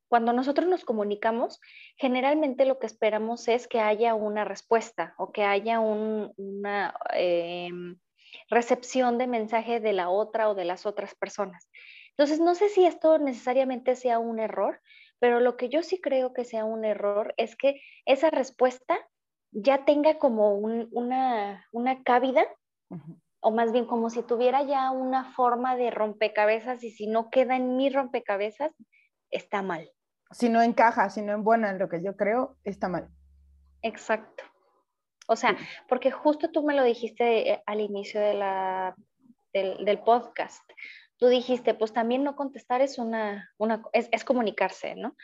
Cuando 0.08 0.32
nosotros 0.32 0.66
nos 0.66 0.84
comunicamos, 0.84 1.60
generalmente 1.96 2.64
lo 2.64 2.78
que 2.78 2.86
esperamos 2.86 3.46
es 3.46 3.68
que 3.68 3.80
haya 3.80 4.14
una 4.14 4.44
respuesta 4.44 5.14
o 5.18 5.32
que 5.32 5.44
haya 5.44 5.80
una 5.80 6.94
em, 7.12 7.98
recepción 8.48 9.18
de 9.18 9.26
mensaje 9.26 9.80
de 9.80 9.92
la 9.92 10.08
otra 10.08 10.48
o 10.48 10.54
de 10.54 10.64
las 10.64 10.86
otras 10.86 11.14
personas. 11.14 11.68
Entonces, 12.10 12.40
no 12.40 12.54
sé 12.54 12.70
si 12.70 12.86
esto 12.86 13.18
necesariamente 13.18 13.96
sea 13.96 14.18
un 14.18 14.40
error, 14.40 14.80
pero 15.18 15.40
lo 15.40 15.56
que 15.56 15.68
yo 15.68 15.82
sí 15.82 16.00
creo 16.00 16.32
que 16.32 16.44
sea 16.44 16.64
un 16.64 16.84
error 16.84 17.34
es 17.36 17.54
que 17.54 17.80
esa 18.06 18.30
respuesta 18.30 18.98
ya 19.50 19.84
tenga 19.84 20.18
como 20.18 20.54
una, 20.54 21.64
una 21.72 22.02
cabida, 22.02 22.44
o 23.40 23.50
más 23.50 23.72
bien 23.72 23.86
como 23.86 24.10
si 24.10 24.22
tuviera 24.22 24.62
ya 24.62 24.90
una 24.90 25.32
forma 25.32 25.76
de 25.76 25.90
rompecabezas 25.90 26.82
y 26.82 26.90
si 26.90 27.06
no 27.06 27.30
queda 27.30 27.56
en 27.56 27.76
mi 27.76 27.90
rompecabezas, 27.90 28.72
está 29.30 29.62
mal. 29.62 29.90
Si 30.30 30.48
no 30.48 30.62
encaja, 30.62 31.08
si 31.10 31.22
no 31.22 31.32
embona 31.32 31.70
en 31.70 31.78
lo 31.78 31.88
que 31.88 32.02
yo 32.02 32.16
creo, 32.16 32.56
está 32.64 32.88
mal. 32.88 33.08
Exacto. 33.82 34.44
O 35.28 35.36
sea, 35.36 35.56
porque 35.88 36.10
justo 36.10 36.50
tú 36.50 36.62
me 36.62 36.74
lo 36.74 36.82
dijiste 36.82 37.52
eh, 37.52 37.62
al 37.66 37.80
inicio 37.80 38.20
de 38.20 38.34
la, 38.34 38.94
del, 39.52 39.98
podcast. 40.00 40.62
Tú 41.18 41.26
dijiste, 41.26 41.74
pues 41.74 41.92
también 41.92 42.22
no 42.22 42.36
contestar 42.36 42.80
es 42.80 42.98
una, 42.98 43.52
una 43.58 43.82
es, 43.92 44.08
es, 44.12 44.24
comunicarse, 44.24 44.94
¿no? 44.94 45.16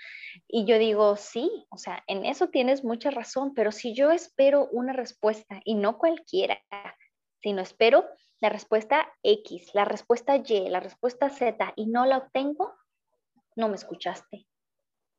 Y 0.48 0.66
yo 0.66 0.78
digo, 0.78 1.16
sí, 1.16 1.66
o 1.70 1.78
sea, 1.78 2.02
en 2.08 2.24
eso 2.24 2.48
tienes 2.48 2.82
mucha 2.84 3.10
razón, 3.10 3.54
pero 3.54 3.70
si 3.70 3.94
yo 3.94 4.10
espero 4.10 4.68
una 4.72 4.92
respuesta 4.92 5.60
y 5.64 5.76
no 5.76 5.98
cualquiera, 5.98 6.60
sino 7.42 7.62
espero 7.62 8.06
la 8.40 8.48
respuesta 8.48 9.06
X, 9.22 9.70
la 9.74 9.84
respuesta 9.84 10.36
Y, 10.36 10.68
la 10.68 10.80
respuesta 10.80 11.30
Z 11.30 11.72
y 11.76 11.86
no 11.86 12.06
la 12.06 12.18
obtengo, 12.18 12.74
no 13.56 13.68
me 13.68 13.76
escuchaste. 13.76 14.46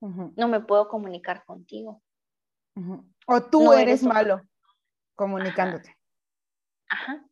No 0.02 0.48
me 0.48 0.60
puedo 0.60 0.88
comunicar 0.88 1.44
contigo. 1.46 2.04
O 3.26 3.42
tú 3.50 3.74
eres 3.74 4.04
malo 4.04 4.42
comunicándote. 5.16 5.98
Ajá. 6.90 7.26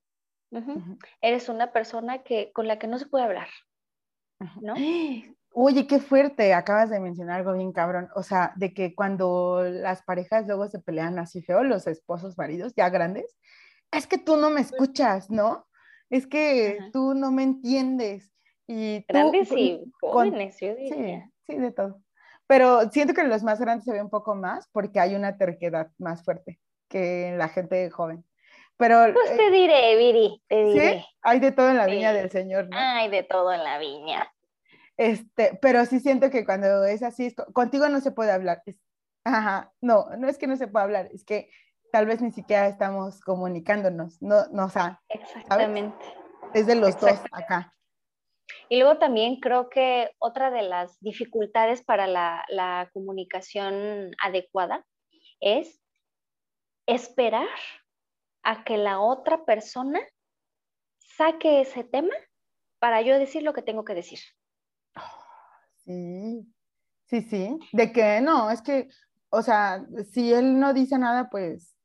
Eres 1.21 1.49
una 1.49 1.71
persona 1.71 2.23
que, 2.23 2.51
con 2.53 2.67
la 2.67 2.79
que 2.79 2.87
no 2.87 2.99
se 2.99 3.07
puede 3.07 3.25
hablar. 3.25 3.47
¿No? 4.61 4.73
Oye, 5.55 5.85
qué 5.85 5.99
fuerte, 5.99 6.53
acabas 6.53 6.89
de 6.89 6.99
mencionar 6.99 7.39
algo 7.39 7.53
bien 7.53 7.73
cabrón. 7.73 8.09
O 8.15 8.23
sea, 8.23 8.53
de 8.55 8.73
que 8.73 8.95
cuando 8.95 9.63
las 9.63 10.01
parejas 10.01 10.47
luego 10.47 10.67
se 10.67 10.79
pelean 10.79 11.19
así 11.19 11.43
feo, 11.43 11.63
los 11.63 11.85
esposos, 11.85 12.37
maridos, 12.39 12.73
ya 12.75 12.89
grandes, 12.89 13.37
es 13.91 14.07
que 14.07 14.17
tú 14.17 14.35
no 14.35 14.49
me 14.49 14.61
escuchas, 14.61 15.29
¿no? 15.29 15.67
Es 16.09 16.25
que 16.25 16.79
tú 16.91 17.13
no 17.13 17.31
me 17.31 17.43
entiendes. 17.43 18.31
Y 18.67 19.05
grandes 19.07 19.51
y 19.51 19.83
jóvenes, 20.01 20.57
yo 20.59 20.73
diría. 20.75 21.29
Sí, 21.45 21.53
sí, 21.53 21.59
de 21.59 21.71
todo. 21.71 22.01
Pero 22.47 22.89
siento 22.89 23.13
que 23.13 23.21
en 23.21 23.29
los 23.29 23.43
más 23.43 23.59
grandes 23.59 23.85
se 23.85 23.93
ve 23.93 24.01
un 24.01 24.09
poco 24.09 24.35
más 24.35 24.67
porque 24.71 24.99
hay 24.99 25.15
una 25.15 25.37
terquedad 25.37 25.91
más 25.97 26.23
fuerte 26.23 26.59
que 26.87 27.27
en 27.27 27.37
la 27.37 27.49
gente 27.49 27.89
joven. 27.89 28.25
Pero, 28.77 29.13
pues 29.13 29.37
te 29.37 29.51
diré, 29.51 29.95
Viri, 29.95 30.41
te 30.47 30.63
diré. 30.65 30.99
¿sí? 30.99 31.05
Hay 31.21 31.39
de 31.39 31.51
todo 31.51 31.69
en 31.69 31.77
la 31.77 31.85
viña 31.85 32.11
del 32.11 32.29
Señor, 32.31 32.69
¿no? 32.69 32.77
Hay 32.77 33.09
de 33.09 33.23
todo 33.23 33.53
en 33.53 33.63
la 33.63 33.77
viña. 33.77 34.31
Este, 34.97 35.57
pero 35.61 35.85
sí 35.85 35.99
siento 35.99 36.29
que 36.29 36.45
cuando 36.45 36.83
es 36.83 37.03
así, 37.03 37.33
contigo 37.53 37.87
no 37.89 37.99
se 38.01 38.11
puede 38.11 38.31
hablar. 38.31 38.63
ajá, 39.23 39.71
no, 39.81 40.07
no 40.17 40.27
es 40.27 40.37
que 40.37 40.47
no 40.47 40.55
se 40.57 40.67
pueda 40.67 40.85
hablar, 40.85 41.09
es 41.13 41.23
que 41.23 41.49
tal 41.91 42.05
vez 42.05 42.21
ni 42.21 42.31
siquiera 42.31 42.67
estamos 42.67 43.21
comunicándonos, 43.21 44.21
no, 44.21 44.47
no, 44.51 44.65
o 44.65 44.69
sea, 44.69 45.01
Exactamente. 45.09 46.05
Es 46.53 46.67
de 46.67 46.75
los 46.75 46.99
dos 46.99 47.19
acá. 47.31 47.73
Y 48.69 48.79
luego 48.79 48.97
también 48.97 49.39
creo 49.39 49.69
que 49.69 50.11
otra 50.19 50.51
de 50.51 50.63
las 50.63 50.99
dificultades 50.99 51.83
para 51.83 52.07
la, 52.07 52.43
la 52.49 52.89
comunicación 52.93 54.11
adecuada 54.21 54.85
es 55.39 55.81
esperar 56.85 57.47
a 58.43 58.63
que 58.63 58.77
la 58.77 58.99
otra 58.99 59.45
persona 59.45 59.99
saque 60.99 61.61
ese 61.61 61.83
tema 61.83 62.13
para 62.79 63.01
yo 63.01 63.17
decir 63.17 63.43
lo 63.43 63.53
que 63.53 63.61
tengo 63.61 63.85
que 63.85 63.95
decir. 63.95 64.19
Sí, 65.85 66.45
sí, 67.05 67.21
sí. 67.21 67.57
De 67.71 67.91
que 67.91 68.21
no, 68.21 68.49
es 68.49 68.61
que, 68.61 68.89
o 69.29 69.41
sea, 69.41 69.85
si 70.11 70.33
él 70.33 70.59
no 70.59 70.73
dice 70.73 70.97
nada, 70.97 71.29
pues 71.29 71.75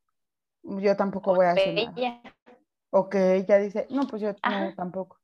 yo 0.63 0.97
tampoco 0.97 1.35
voy 1.35 1.47
a 1.47 1.55
decir 1.55 1.75
nada. 1.75 2.23
O 2.91 3.09
que 3.09 3.37
ella 3.37 3.59
dice, 3.59 3.87
no, 3.91 4.07
pues 4.07 4.23
yo 4.23 4.35
tampoco. 4.77 5.19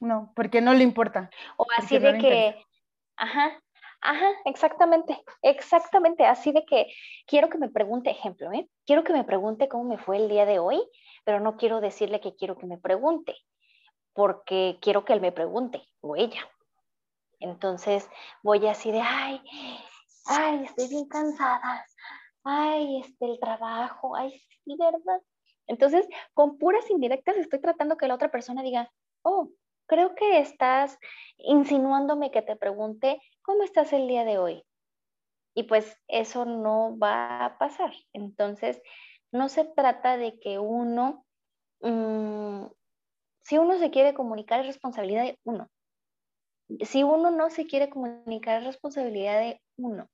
No, 0.00 0.32
porque 0.34 0.60
no 0.60 0.74
le 0.74 0.82
importa. 0.82 1.30
O 1.56 1.64
así 1.78 1.98
de 1.98 2.18
que, 2.18 2.56
ajá, 3.16 3.61
Ajá, 4.04 4.26
exactamente, 4.46 5.22
exactamente. 5.42 6.26
Así 6.26 6.50
de 6.52 6.64
que 6.64 6.92
quiero 7.26 7.48
que 7.48 7.58
me 7.58 7.70
pregunte, 7.70 8.10
ejemplo, 8.10 8.50
¿eh? 8.52 8.68
Quiero 8.84 9.04
que 9.04 9.12
me 9.12 9.22
pregunte 9.22 9.68
cómo 9.68 9.84
me 9.84 9.96
fue 9.96 10.16
el 10.16 10.28
día 10.28 10.44
de 10.44 10.58
hoy, 10.58 10.82
pero 11.24 11.38
no 11.38 11.56
quiero 11.56 11.80
decirle 11.80 12.20
que 12.20 12.34
quiero 12.34 12.58
que 12.58 12.66
me 12.66 12.78
pregunte, 12.78 13.36
porque 14.12 14.78
quiero 14.82 15.04
que 15.04 15.12
él 15.12 15.20
me 15.20 15.30
pregunte 15.30 15.82
o 16.00 16.16
ella. 16.16 16.40
Entonces 17.38 18.08
voy 18.42 18.66
así 18.66 18.90
de, 18.90 19.00
ay, 19.00 19.40
ay, 20.26 20.64
estoy 20.64 20.88
bien 20.88 21.06
cansada, 21.06 21.86
ay, 22.42 23.02
este, 23.04 23.26
el 23.26 23.38
trabajo, 23.38 24.16
ay, 24.16 24.32
sí, 24.64 24.76
¿verdad? 24.76 25.22
Entonces, 25.68 26.08
con 26.34 26.58
puras 26.58 26.90
indirectas 26.90 27.36
estoy 27.36 27.60
tratando 27.60 27.96
que 27.96 28.08
la 28.08 28.16
otra 28.16 28.32
persona 28.32 28.62
diga, 28.62 28.90
oh, 29.22 29.50
creo 29.86 30.14
que 30.16 30.40
estás 30.40 30.98
insinuándome 31.36 32.30
que 32.30 32.42
te 32.42 32.56
pregunte, 32.56 33.20
¿cómo 33.42 33.62
estás 33.62 33.92
el 33.92 34.08
día 34.08 34.24
de 34.24 34.38
hoy? 34.38 34.64
Y 35.54 35.64
pues 35.64 35.96
eso 36.08 36.44
no 36.44 36.96
va 36.98 37.44
a 37.44 37.58
pasar. 37.58 37.92
Entonces, 38.12 38.80
no 39.32 39.48
se 39.48 39.64
trata 39.64 40.16
de 40.16 40.38
que 40.40 40.58
uno, 40.58 41.24
mm, 41.80 42.66
si 43.42 43.58
uno 43.58 43.78
se 43.78 43.90
quiere 43.90 44.14
comunicar 44.14 44.60
es 44.60 44.66
responsabilidad 44.66 45.24
de 45.24 45.38
uno. 45.44 45.68
Si 46.80 47.02
uno 47.02 47.30
no 47.30 47.50
se 47.50 47.66
quiere 47.66 47.90
comunicar 47.90 48.60
es 48.60 48.66
responsabilidad 48.66 49.40
de 49.40 49.60
uno. 49.76 50.08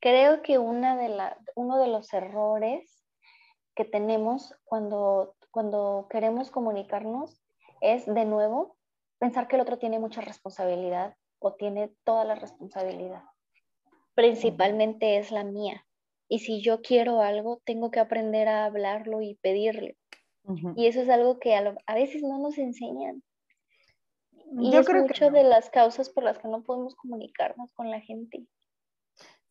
Creo 0.00 0.42
que 0.42 0.58
una 0.58 0.96
de 0.96 1.08
la, 1.08 1.38
uno 1.54 1.78
de 1.78 1.88
los 1.88 2.12
errores 2.12 3.04
que 3.74 3.84
tenemos 3.84 4.54
cuando, 4.64 5.34
cuando 5.50 6.06
queremos 6.10 6.50
comunicarnos 6.50 7.42
es 7.80 8.06
de 8.06 8.24
nuevo 8.24 8.76
pensar 9.18 9.48
que 9.48 9.56
el 9.56 9.62
otro 9.62 9.78
tiene 9.78 9.98
mucha 9.98 10.20
responsabilidad 10.20 11.14
o 11.44 11.52
tiene 11.52 11.92
toda 12.04 12.24
la 12.24 12.34
responsabilidad. 12.34 13.22
Principalmente 14.14 15.18
es 15.18 15.30
la 15.30 15.44
mía. 15.44 15.86
Y 16.26 16.38
si 16.38 16.62
yo 16.62 16.80
quiero 16.80 17.20
algo, 17.20 17.60
tengo 17.66 17.90
que 17.90 18.00
aprender 18.00 18.48
a 18.48 18.64
hablarlo 18.64 19.20
y 19.20 19.34
pedirle. 19.34 19.98
Y 20.74 20.86
eso 20.86 21.02
es 21.02 21.08
algo 21.10 21.38
que 21.38 21.54
a, 21.54 21.94
veces 21.94 22.22
no 22.22 22.38
nos 22.38 22.56
enseñan. 22.56 23.22
Y 24.58 24.70
yo 24.70 24.80
es 24.80 24.86
creo 24.86 25.02
mucho 25.02 25.30
de 25.30 25.44
las 25.44 25.68
causas 25.68 26.08
por 26.08 26.24
las 26.24 26.38
que 26.38 26.48
no 26.48 26.62
podemos 26.62 26.94
comunicarnos 26.96 27.72
con 27.72 27.90
la 27.90 28.00
gente. 28.00 28.46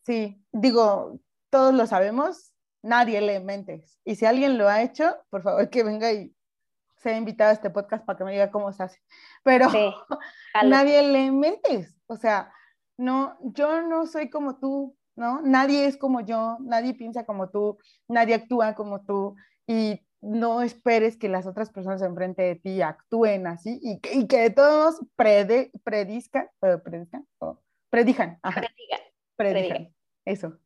Sí, 0.01 0.41
digo, 0.51 1.19
todos 1.51 1.73
lo 1.75 1.85
sabemos, 1.85 2.53
nadie 2.81 3.21
le 3.21 3.39
mentes. 3.39 3.99
Y 4.03 4.15
si 4.15 4.25
alguien 4.25 4.57
lo 4.57 4.67
ha 4.67 4.81
hecho, 4.81 5.15
por 5.29 5.43
favor 5.43 5.69
que 5.69 5.83
venga 5.83 6.11
y 6.11 6.33
se 7.03 7.09
ha 7.09 7.17
invitado 7.17 7.51
a 7.51 7.53
este 7.53 7.69
podcast 7.69 8.05
para 8.05 8.17
que 8.17 8.23
me 8.23 8.31
diga 8.31 8.49
cómo 8.49 8.71
se 8.71 8.83
hace. 8.83 8.99
Pero 9.43 9.67
nadie 10.63 11.03
le 11.03 11.31
mentes. 11.31 11.95
O 12.07 12.15
sea, 12.15 12.51
no, 12.97 13.37
yo 13.41 13.81
no 13.81 14.07
soy 14.07 14.29
como 14.29 14.57
tú, 14.57 14.95
¿no? 15.15 15.41
Nadie 15.41 15.85
es 15.85 15.97
como 15.97 16.21
yo, 16.21 16.57
nadie 16.61 16.93
piensa 16.93 17.25
como 17.25 17.49
tú, 17.49 17.77
nadie 18.07 18.35
actúa 18.35 18.73
como 18.73 19.01
tú. 19.01 19.35
Y 19.67 20.01
no 20.21 20.61
esperes 20.61 21.17
que 21.17 21.27
las 21.27 21.45
otras 21.45 21.69
personas 21.69 22.01
enfrente 22.01 22.41
de 22.41 22.55
ti 22.55 22.81
actúen 22.81 23.45
así 23.45 23.79
y, 23.81 23.99
y 24.17 24.27
que 24.27 24.39
de 24.39 24.49
todos 24.51 25.01
prede, 25.17 25.71
predizcan, 25.83 26.49
eh, 26.61 26.77
predizcan, 26.77 27.27
predijan. 27.89 28.39
Predigan. 28.41 29.01
Predigan. 29.35 29.93
Eso. 30.25 30.57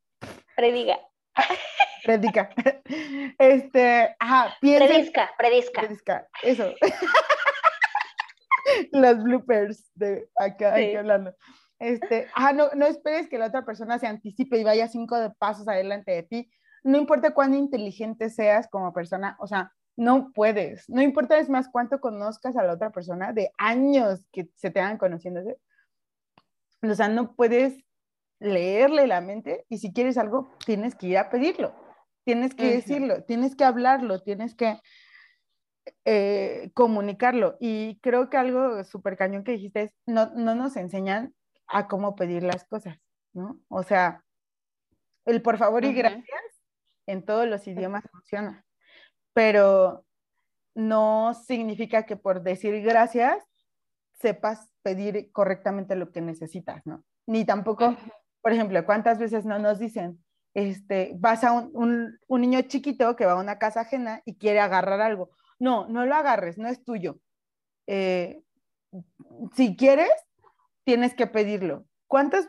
Prediga. 0.56 1.00
Predica. 2.08 2.50
Este, 3.40 4.16
ajá. 4.18 4.56
Predisca, 4.62 5.30
predisca. 5.38 5.82
Predisca, 5.82 6.28
eso. 6.42 6.74
Las 8.92 9.22
bloopers 9.22 9.92
de 9.94 10.28
acá, 10.38 10.76
hablando. 10.98 11.36
Este, 11.78 12.28
ajá, 12.34 12.54
no, 12.54 12.70
no 12.76 12.88
esperes 12.88 13.28
que 13.28 13.38
la 13.38 13.48
otra 13.48 13.64
persona 13.64 14.00
se 14.00 14.08
anticipe 14.08 14.58
y 14.58 14.64
vaya 14.64 14.88
cinco 14.88 15.20
de 15.20 15.30
pasos 15.32 15.68
adelante 15.68 16.12
de 16.12 16.24
ti. 16.24 16.52
No 16.84 16.98
importa 16.98 17.34
cuán 17.34 17.54
inteligente 17.54 18.30
seas 18.30 18.68
como 18.70 18.94
persona, 18.94 19.36
o 19.40 19.46
sea, 19.46 19.72
no 19.98 20.32
puedes. 20.34 20.90
No 20.90 21.02
importa 21.02 21.38
es 21.38 21.50
más 21.50 21.68
cuánto 21.70 22.00
conozcas 22.00 22.56
a 22.56 22.64
la 22.64 22.74
otra 22.74 22.92
persona 22.92 23.34
de 23.34 23.52
años 23.58 24.26
que 24.32 24.50
se 24.56 24.72
te 24.72 24.80
van 24.80 24.98
conociéndose. 24.98 25.58
O 26.82 26.96
sea, 26.96 27.10
no 27.10 27.36
puedes 27.36 27.84
leerle 28.40 29.08
la 29.08 29.22
mente 29.22 29.66
y 29.70 29.80
si 29.80 29.94
quieres 29.94 30.18
algo, 30.18 30.52
tienes 30.66 30.96
que 30.96 31.08
ir 31.08 31.18
a 31.18 31.30
pedirlo. 31.30 31.87
Tienes 32.28 32.54
que 32.54 32.74
decirlo, 32.74 33.24
tienes 33.24 33.56
que 33.56 33.64
hablarlo, 33.64 34.22
tienes 34.22 34.54
que... 34.54 34.80
eh, 36.04 36.72
comunicarlo. 36.74 37.56
Y 37.62 38.00
creo 38.02 38.30
que 38.30 38.36
algo 38.36 38.84
súper 38.84 39.16
cañón 39.16 39.46
que 39.46 39.54
dijiste 39.54 39.84
es, 39.84 39.96
no, 40.06 40.32
no 40.36 40.54
nos 40.54 40.76
enseñan 40.76 41.34
a 41.68 41.88
cómo 41.88 42.16
pedir 42.16 42.44
las 42.44 42.66
cosas, 42.66 42.98
¿no? 43.34 43.60
O 43.70 43.84
sea, 43.84 44.26
el 45.26 45.42
por 45.42 45.58
favor 45.58 45.86
y 45.86 45.94
gracias 45.94 46.42
en 47.06 47.24
todos 47.24 47.48
los 47.48 47.66
idiomas 47.68 48.04
funciona, 48.12 48.66
pero 49.34 50.06
no 50.76 51.34
significa 51.34 52.06
que 52.06 52.18
por 52.18 52.44
decir 52.44 52.82
gracias 52.82 53.42
sepas 54.12 54.70
pedir 54.82 55.32
correctamente 55.32 55.96
lo 55.96 56.12
que 56.12 56.20
necesitas, 56.22 56.86
¿no? 56.86 57.06
Ni 57.26 57.46
tampoco, 57.46 57.96
por 58.42 58.52
ejemplo, 58.52 58.86
¿cuántas 58.86 59.20
veces 59.20 59.46
no 59.46 59.60
nos 59.60 59.80
dicen, 59.80 60.24
este, 60.58 61.12
vas 61.20 61.44
a 61.44 61.52
un, 61.52 62.18
un, 62.28 62.42
niño 62.42 62.60
chiquito 62.64 63.16
que 63.16 63.28
va 63.28 63.34
a 63.34 63.40
una 63.40 63.60
casa 63.60 63.82
ajena 63.82 64.24
y 64.26 64.38
quiere 64.38 64.60
agarrar 64.60 65.02
algo? 65.02 65.30
No, 65.60 65.88
no 65.88 66.04
lo 66.08 66.16
agarres, 66.16 66.58
no 66.58 66.68
es 66.68 66.84
tuyo. 66.84 67.20
Eh, 67.86 68.42
si 69.56 69.76
quieres, 69.76 70.10
tienes 70.84 71.14
que 71.14 71.28
pedirlo. 71.28 71.86
¿Cuántas 72.08 72.48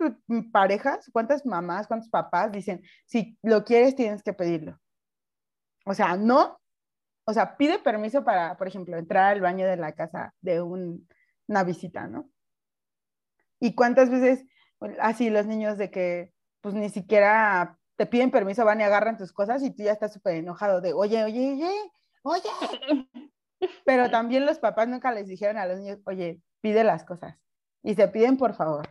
parejas, 0.53 1.11
cuántas 1.12 1.45
mamás, 1.45 1.87
cuántos 1.87 2.09
papás 2.09 2.50
dicen, 2.50 2.81
si 3.05 3.37
lo 3.43 3.62
quieres, 3.65 3.95
tienes 3.95 4.23
que 4.23 4.33
pedirlo? 4.33 4.81
O 5.85 5.93
sea, 5.93 6.17
no. 6.17 6.59
O 7.27 7.35
sea, 7.35 7.59
pide 7.59 7.79
permiso 7.79 8.25
para, 8.25 8.57
por 8.57 8.69
ejemplo, 8.69 8.97
entrar 8.97 9.35
al 9.35 9.43
baño 9.43 9.67
de 9.67 9.77
la 9.77 9.93
casa 9.93 10.33
de 10.41 10.62
una 10.62 11.62
visita, 11.62 12.07
¿no? 12.07 12.31
¿Y 13.61 13.75
cuántas 13.75 14.09
veces 14.09 14.47
así 14.99 15.29
los 15.29 15.45
niños 15.45 15.77
de 15.77 15.91
que 15.91 16.33
pues 16.62 16.75
ni 16.75 16.88
siquiera 16.88 17.77
te 17.99 18.07
piden 18.07 18.31
permiso, 18.31 18.64
van 18.64 18.81
y 18.81 18.85
agarran 18.85 19.17
tus 19.17 19.33
cosas 19.33 19.61
y 19.64 19.71
tú 19.71 19.83
ya 19.83 19.90
estás 19.90 20.12
súper 20.12 20.37
enojado 20.37 20.81
de, 20.81 20.93
oye, 20.93 21.25
oye, 21.25 21.52
oye, 21.52 21.93
oye. 22.23 22.49
Pero 23.85 24.09
también 24.09 24.47
los 24.47 24.61
papás 24.61 24.87
nunca 24.87 25.11
les 25.11 25.26
dijeron 25.26 25.59
a 25.59 25.67
los 25.67 25.81
niños, 25.81 25.99
oye, 26.07 26.40
pide 26.61 26.85
las 26.85 27.05
cosas. 27.05 27.37
Y 27.83 27.97
se 27.97 28.07
piden 28.07 28.37
por 28.37 28.55
favor. 28.55 28.88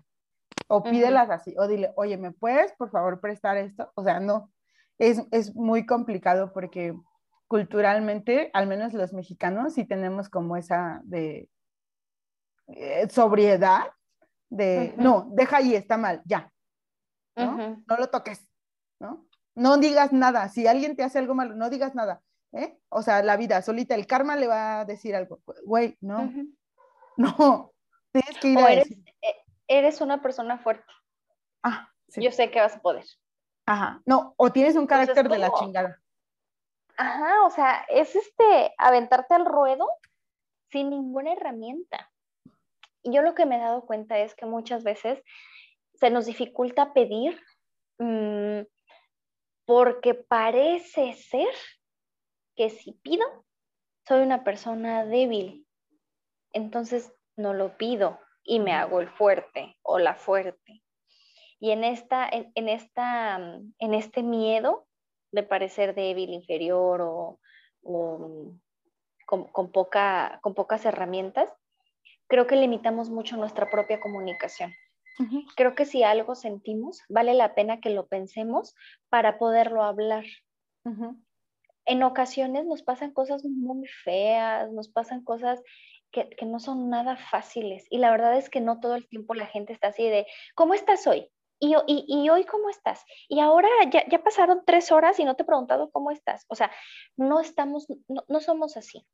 O 0.67 0.83
pídelas 0.83 1.29
así, 1.29 1.55
o 1.57 1.69
dile, 1.69 1.93
oye, 1.95 2.17
¿me 2.17 2.31
puedes 2.33 2.73
por 2.73 2.91
favor 2.91 3.21
prestar 3.21 3.55
esto? 3.55 3.89
O 3.95 4.03
sea, 4.03 4.19
no, 4.19 4.51
es, 4.97 5.25
es 5.31 5.55
muy 5.55 5.85
complicado 5.85 6.51
porque 6.51 6.93
culturalmente, 7.47 8.51
al 8.53 8.67
menos 8.67 8.93
los 8.93 9.13
mexicanos, 9.13 9.75
sí 9.75 9.85
tenemos 9.85 10.27
como 10.27 10.57
esa 10.57 10.99
de 11.05 11.49
eh, 12.67 13.07
sobriedad, 13.09 13.85
de, 14.49 14.93
no, 14.97 15.29
deja 15.31 15.57
ahí, 15.57 15.75
está 15.75 15.95
mal, 15.95 16.21
ya, 16.25 16.51
¿no? 17.37 17.81
No 17.87 17.97
lo 17.97 18.09
toques, 18.09 18.46
¿no? 18.99 19.25
No 19.55 19.77
digas 19.77 20.13
nada, 20.13 20.49
si 20.49 20.67
alguien 20.67 20.95
te 20.95 21.03
hace 21.03 21.19
algo 21.19 21.33
malo, 21.33 21.55
no 21.55 21.69
digas 21.69 21.95
nada, 21.95 22.21
¿eh? 22.53 22.77
O 22.89 23.01
sea, 23.01 23.23
la 23.23 23.37
vida 23.37 23.61
solita, 23.61 23.95
el 23.95 24.07
karma 24.07 24.35
le 24.35 24.47
va 24.47 24.81
a 24.81 24.85
decir 24.85 25.15
algo, 25.15 25.39
güey, 25.65 25.97
no, 26.01 26.31
no, 27.17 27.71
tienes 28.11 28.37
que 28.39 28.49
ir 28.49 28.59
a 28.59 28.71
eres, 28.71 28.91
eh, 28.91 29.35
eres 29.67 30.01
una 30.01 30.21
persona 30.21 30.57
fuerte. 30.59 30.91
Ah, 31.63 31.91
sí. 32.07 32.23
Yo 32.23 32.31
sé 32.31 32.51
que 32.51 32.59
vas 32.59 32.75
a 32.75 32.81
poder. 32.81 33.05
Ajá, 33.65 34.01
no, 34.05 34.33
o 34.37 34.51
tienes 34.51 34.75
un 34.75 34.87
carácter 34.87 35.27
de 35.27 35.37
la 35.39 35.51
chingada. 35.53 36.01
Ajá, 36.95 37.43
o 37.45 37.49
sea, 37.49 37.85
es 37.89 38.15
este, 38.15 38.73
aventarte 38.77 39.35
al 39.35 39.45
ruedo 39.45 39.87
sin 40.69 40.89
ninguna 40.89 41.33
herramienta. 41.33 42.11
Y 43.03 43.13
yo 43.13 43.21
lo 43.21 43.35
que 43.35 43.45
me 43.45 43.57
he 43.57 43.59
dado 43.59 43.85
cuenta 43.85 44.17
es 44.19 44.35
que 44.35 44.45
muchas 44.45 44.83
veces 44.83 45.21
se 45.93 46.09
nos 46.09 46.25
dificulta 46.25 46.93
pedir 46.93 47.39
mm, 47.99 48.61
porque 49.67 50.13
parece 50.15 51.13
ser 51.13 51.49
que 52.55 52.69
si 52.69 52.93
pido, 52.93 53.25
soy 54.07 54.21
una 54.21 54.45
persona 54.45 55.05
débil. 55.05 55.67
Entonces 56.53 57.13
no 57.35 57.53
lo 57.53 57.77
pido 57.77 58.17
y 58.43 58.59
me 58.59 58.71
hago 58.71 59.01
el 59.01 59.09
fuerte 59.09 59.77
o 59.83 59.99
la 59.99 60.15
fuerte. 60.15 60.81
Y 61.59 61.71
en, 61.71 61.83
esta, 61.83 62.29
en, 62.31 62.69
esta, 62.69 63.37
mm, 63.39 63.73
en 63.79 63.93
este 63.93 64.23
miedo 64.23 64.87
de 65.33 65.43
parecer 65.43 65.93
débil, 65.93 66.29
inferior 66.29 67.01
o, 67.01 67.39
mm, 67.81 68.57
con, 69.25 69.71
poca, 69.73 70.39
con 70.41 70.53
pocas 70.55 70.85
herramientas, 70.85 71.51
creo 72.27 72.47
que 72.47 72.55
limitamos 72.55 73.09
mucho 73.09 73.35
nuestra 73.35 73.69
propia 73.69 73.99
comunicación. 73.99 74.73
Creo 75.55 75.75
que 75.75 75.85
si 75.85 76.03
algo 76.03 76.35
sentimos, 76.35 77.01
vale 77.09 77.33
la 77.33 77.55
pena 77.55 77.79
que 77.79 77.89
lo 77.89 78.07
pensemos 78.07 78.75
para 79.09 79.37
poderlo 79.37 79.83
hablar. 79.83 80.25
En 81.85 82.03
ocasiones 82.03 82.65
nos 82.65 82.83
pasan 82.83 83.11
cosas 83.11 83.43
muy 83.45 83.87
feas, 83.87 84.71
nos 84.71 84.89
pasan 84.89 85.23
cosas 85.23 85.61
que, 86.11 86.45
no 86.45 86.59
son 86.59 86.89
nada 86.89 87.17
fáciles. 87.17 87.85
Y 87.89 87.97
la 87.97 88.11
verdad 88.11 88.37
es 88.37 88.49
que 88.49 88.61
no 88.61 88.79
todo 88.79 88.95
el 88.95 89.07
tiempo 89.07 89.33
la 89.33 89.47
gente 89.47 89.73
está 89.73 89.87
así 89.87 90.07
de, 90.07 90.27
¿cómo 90.55 90.73
estás 90.73 91.05
hoy? 91.07 91.29
Y, 91.59 91.75
y, 91.87 92.29
hoy 92.29 92.43
cómo 92.43 92.69
estás? 92.69 93.03
Y 93.27 93.39
ahora 93.39 93.67
ya, 93.91 94.07
ya, 94.07 94.23
pasaron 94.23 94.61
tres 94.63 94.91
horas 94.91 95.19
y 95.19 95.25
no 95.25 95.35
te 95.35 95.41
he 95.41 95.45
preguntado 95.45 95.89
cómo 95.89 96.11
estás. 96.11 96.45
O 96.49 96.55
sea, 96.55 96.71
no 97.15 97.39
estamos, 97.39 97.87
no, 98.07 98.23
no 98.27 98.39
somos 98.41 98.77
así. 98.77 99.07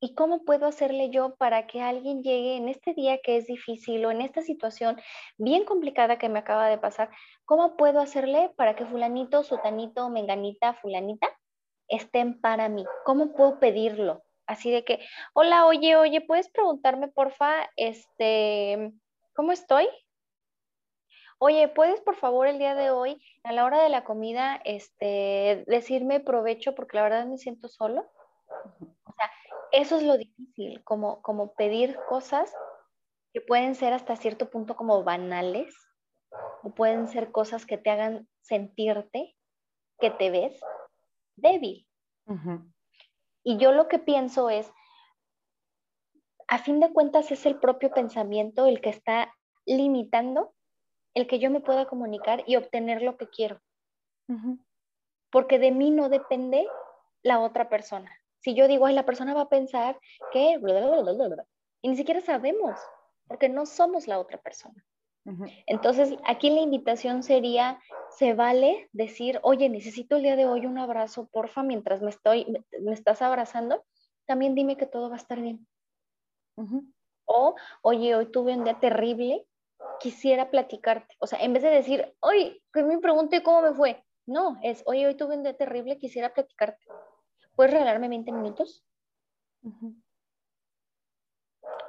¿Y 0.00 0.14
cómo 0.14 0.44
puedo 0.44 0.66
hacerle 0.66 1.10
yo 1.10 1.36
para 1.36 1.66
que 1.66 1.82
alguien 1.82 2.22
llegue 2.22 2.56
en 2.56 2.68
este 2.68 2.94
día 2.94 3.18
que 3.22 3.36
es 3.36 3.46
difícil 3.46 4.04
o 4.06 4.10
en 4.10 4.22
esta 4.22 4.40
situación 4.42 5.00
bien 5.36 5.64
complicada 5.64 6.18
que 6.18 6.28
me 6.28 6.38
acaba 6.38 6.68
de 6.68 6.78
pasar? 6.78 7.10
¿Cómo 7.44 7.76
puedo 7.76 8.00
hacerle 8.00 8.50
para 8.56 8.74
que 8.76 8.86
fulanito, 8.86 9.44
sutanito, 9.44 10.08
menganita, 10.08 10.74
fulanita 10.74 11.28
estén 11.88 12.40
para 12.40 12.68
mí? 12.68 12.84
¿Cómo 13.04 13.32
puedo 13.32 13.60
pedirlo? 13.60 14.22
así 14.50 14.70
de 14.70 14.84
que, 14.84 14.98
hola, 15.32 15.66
oye, 15.66 15.96
oye, 15.96 16.20
¿puedes 16.20 16.50
preguntarme, 16.50 17.06
porfa, 17.08 17.70
este, 17.76 18.92
cómo 19.32 19.52
estoy? 19.52 19.88
Oye, 21.38 21.68
¿puedes 21.68 22.00
por 22.00 22.16
favor 22.16 22.48
el 22.48 22.58
día 22.58 22.74
de 22.74 22.90
hoy, 22.90 23.22
a 23.44 23.52
la 23.52 23.64
hora 23.64 23.82
de 23.82 23.88
la 23.88 24.04
comida, 24.04 24.60
este, 24.64 25.64
decirme 25.68 26.20
provecho 26.20 26.74
porque 26.74 26.96
la 26.96 27.04
verdad 27.04 27.26
me 27.26 27.38
siento 27.38 27.68
solo? 27.68 28.10
Eso 29.72 29.96
es 29.96 30.02
lo 30.02 30.16
difícil, 30.16 30.82
como, 30.84 31.22
como 31.22 31.54
pedir 31.54 31.98
cosas 32.08 32.54
que 33.32 33.40
pueden 33.40 33.74
ser 33.74 33.92
hasta 33.92 34.16
cierto 34.16 34.50
punto 34.50 34.76
como 34.76 35.04
banales, 35.04 35.74
o 36.62 36.74
pueden 36.74 37.08
ser 37.08 37.32
cosas 37.32 37.66
que 37.66 37.78
te 37.78 37.90
hagan 37.90 38.28
sentirte 38.42 39.36
que 39.98 40.10
te 40.10 40.30
ves 40.30 40.60
débil. 41.36 41.86
Y 43.42 43.56
yo 43.56 43.72
lo 43.72 43.88
que 43.88 43.98
pienso 43.98 44.50
es, 44.50 44.70
a 46.48 46.58
fin 46.58 46.80
de 46.80 46.92
cuentas 46.92 47.30
es 47.30 47.46
el 47.46 47.58
propio 47.58 47.90
pensamiento 47.90 48.66
el 48.66 48.80
que 48.80 48.90
está 48.90 49.32
limitando 49.66 50.54
el 51.14 51.26
que 51.26 51.38
yo 51.38 51.50
me 51.50 51.60
pueda 51.60 51.86
comunicar 51.86 52.44
y 52.46 52.56
obtener 52.56 53.02
lo 53.02 53.16
que 53.16 53.28
quiero. 53.28 53.60
Porque 55.30 55.58
de 55.58 55.72
mí 55.72 55.90
no 55.90 56.08
depende 56.08 56.66
la 57.22 57.40
otra 57.40 57.68
persona. 57.68 58.10
Si 58.40 58.54
yo 58.54 58.68
digo, 58.68 58.86
ay, 58.86 58.94
la 58.94 59.06
persona 59.06 59.34
va 59.34 59.42
a 59.42 59.48
pensar 59.48 59.98
que... 60.32 60.58
Y 61.82 61.88
ni 61.88 61.96
siquiera 61.96 62.20
sabemos, 62.20 62.78
porque 63.26 63.48
no 63.48 63.66
somos 63.66 64.06
la 64.06 64.18
otra 64.18 64.38
persona. 64.38 64.84
Entonces, 65.66 66.16
aquí 66.24 66.50
la 66.50 66.60
invitación 66.60 67.22
sería, 67.22 67.78
se 68.10 68.34
vale 68.34 68.88
decir, 68.92 69.38
oye, 69.42 69.68
necesito 69.68 70.16
el 70.16 70.22
día 70.22 70.34
de 70.34 70.46
hoy 70.46 70.66
un 70.66 70.78
abrazo, 70.78 71.28
porfa, 71.30 71.62
mientras 71.62 72.02
me, 72.02 72.10
estoy, 72.10 72.46
me, 72.80 72.92
estás 72.92 73.22
abrazando, 73.22 73.84
también 74.26 74.54
dime 74.54 74.76
que 74.76 74.86
todo 74.86 75.08
va 75.08 75.16
a 75.16 75.18
estar 75.18 75.40
bien. 75.40 75.66
O, 77.26 77.54
oye, 77.82 78.16
hoy 78.16 78.26
tuve 78.26 78.56
un 78.56 78.64
día 78.64 78.80
terrible, 78.80 79.46
quisiera 80.00 80.50
platicarte. 80.50 81.14
O 81.20 81.26
sea, 81.26 81.38
en 81.40 81.52
vez 81.52 81.62
de 81.62 81.70
decir, 81.70 82.12
oye, 82.20 82.60
que 82.72 82.82
me 82.82 82.98
pregunte 82.98 83.42
cómo 83.42 83.62
me 83.62 83.72
fue. 83.72 84.02
No, 84.26 84.58
es, 84.62 84.82
oye, 84.86 85.06
hoy 85.06 85.16
tuve 85.16 85.36
un 85.36 85.42
día 85.42 85.56
terrible, 85.56 85.98
quisiera 85.98 86.34
platicarte. 86.34 86.84
¿Puedes 87.60 87.74
regalarme 87.74 88.08
20 88.08 88.32
minutos? 88.32 88.82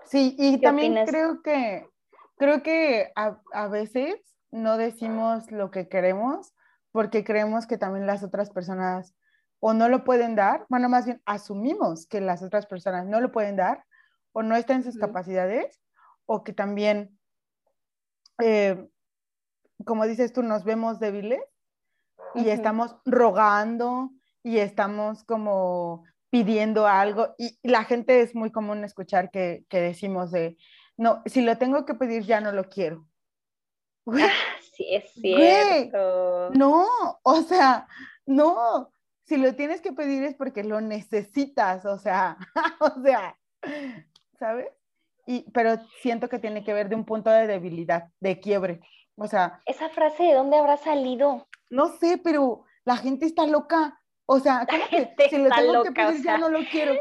Sí, 0.03 0.35
y 0.37 0.59
también 0.59 1.05
creo 1.05 1.41
que 1.41 1.87
creo 2.35 2.61
que 2.61 3.13
a, 3.15 3.67
veces 3.69 4.17
no 4.51 4.75
decimos 4.75 5.49
lo 5.49 5.71
que 5.71 5.87
queremos 5.87 6.53
porque 6.91 7.23
creemos 7.23 7.67
que 7.67 7.77
también 7.77 8.05
las 8.05 8.21
otras 8.21 8.49
personas 8.49 9.15
o 9.61 9.71
no 9.71 9.87
lo 9.87 10.03
pueden 10.03 10.35
dar, 10.35 10.65
bueno, 10.67 10.89
más 10.89 11.05
bien 11.05 11.21
asumimos 11.25 12.05
que 12.05 12.19
las 12.19 12.43
otras 12.43 12.65
personas 12.65 13.05
no 13.05 13.21
lo 13.21 13.31
pueden 13.31 13.55
dar 13.55 13.85
o 14.33 14.43
no 14.43 14.57
están 14.57 14.75
en 14.79 14.83
sus 14.83 14.97
capacidades 14.97 15.79
o 16.25 16.43
que 16.43 16.51
también, 16.51 17.17
eh, 18.41 18.89
como 19.85 20.05
dices 20.05 20.33
tú, 20.33 20.43
nos 20.43 20.65
vemos 20.65 20.99
débiles 20.99 21.39
y 22.35 22.49
estamos 22.49 22.97
rogando 23.05 24.11
y 24.43 24.57
estamos 24.57 25.23
como 25.23 26.03
pidiendo 26.29 26.87
algo 26.87 27.35
y 27.37 27.59
la 27.63 27.83
gente 27.83 28.21
es 28.21 28.33
muy 28.35 28.51
común 28.51 28.83
escuchar 28.83 29.31
que, 29.31 29.65
que 29.69 29.81
decimos 29.81 30.31
de, 30.31 30.57
no, 30.97 31.21
si 31.25 31.41
lo 31.41 31.57
tengo 31.57 31.85
que 31.85 31.93
pedir 31.93 32.23
ya 32.23 32.41
no 32.41 32.51
lo 32.51 32.69
quiero. 32.69 33.05
Ah, 34.07 34.29
sí, 34.73 34.87
es 34.89 35.11
cierto. 35.13 36.49
no, 36.51 36.85
o 37.21 37.41
sea, 37.43 37.87
no. 38.25 38.91
si 39.25 39.37
lo 39.37 39.55
tienes 39.55 39.81
que 39.81 39.93
pedir 39.93 40.23
es 40.23 40.35
porque 40.35 40.63
lo 40.63 40.81
necesitas, 40.81 41.85
o 41.85 41.97
sea, 41.97 42.37
o 42.79 43.01
sea, 43.03 43.37
¿sabes? 44.39 44.67
Y, 45.27 45.49
pero 45.51 45.77
siento 46.01 46.29
que 46.29 46.39
tiene 46.39 46.63
que 46.63 46.73
ver 46.73 46.89
de 46.89 46.95
un 46.95 47.05
punto 47.05 47.29
de 47.29 47.45
debilidad, 47.45 48.09
de 48.19 48.39
quiebre. 48.39 48.81
O 49.15 49.27
sea. 49.27 49.61
Esa 49.65 49.89
frase, 49.89 50.23
¿de 50.23 50.33
dónde 50.33 50.57
habrá 50.57 50.77
salido? 50.77 51.47
No 51.69 51.89
sé, 51.97 52.19
pero 52.23 52.65
la 52.83 52.97
gente 52.97 53.25
está 53.27 53.45
loca. 53.45 54.00
O 54.25 54.39
sea, 54.39 54.65
¿cómo 54.69 54.83
que 54.89 55.29
si 55.29 55.37
lo 55.37 55.49
tengo 55.49 55.83
que 55.83 55.91
pedir 55.91 56.23
ya 56.23 56.37
no 56.37 56.49
lo 56.49 56.59
quiero? 56.69 56.93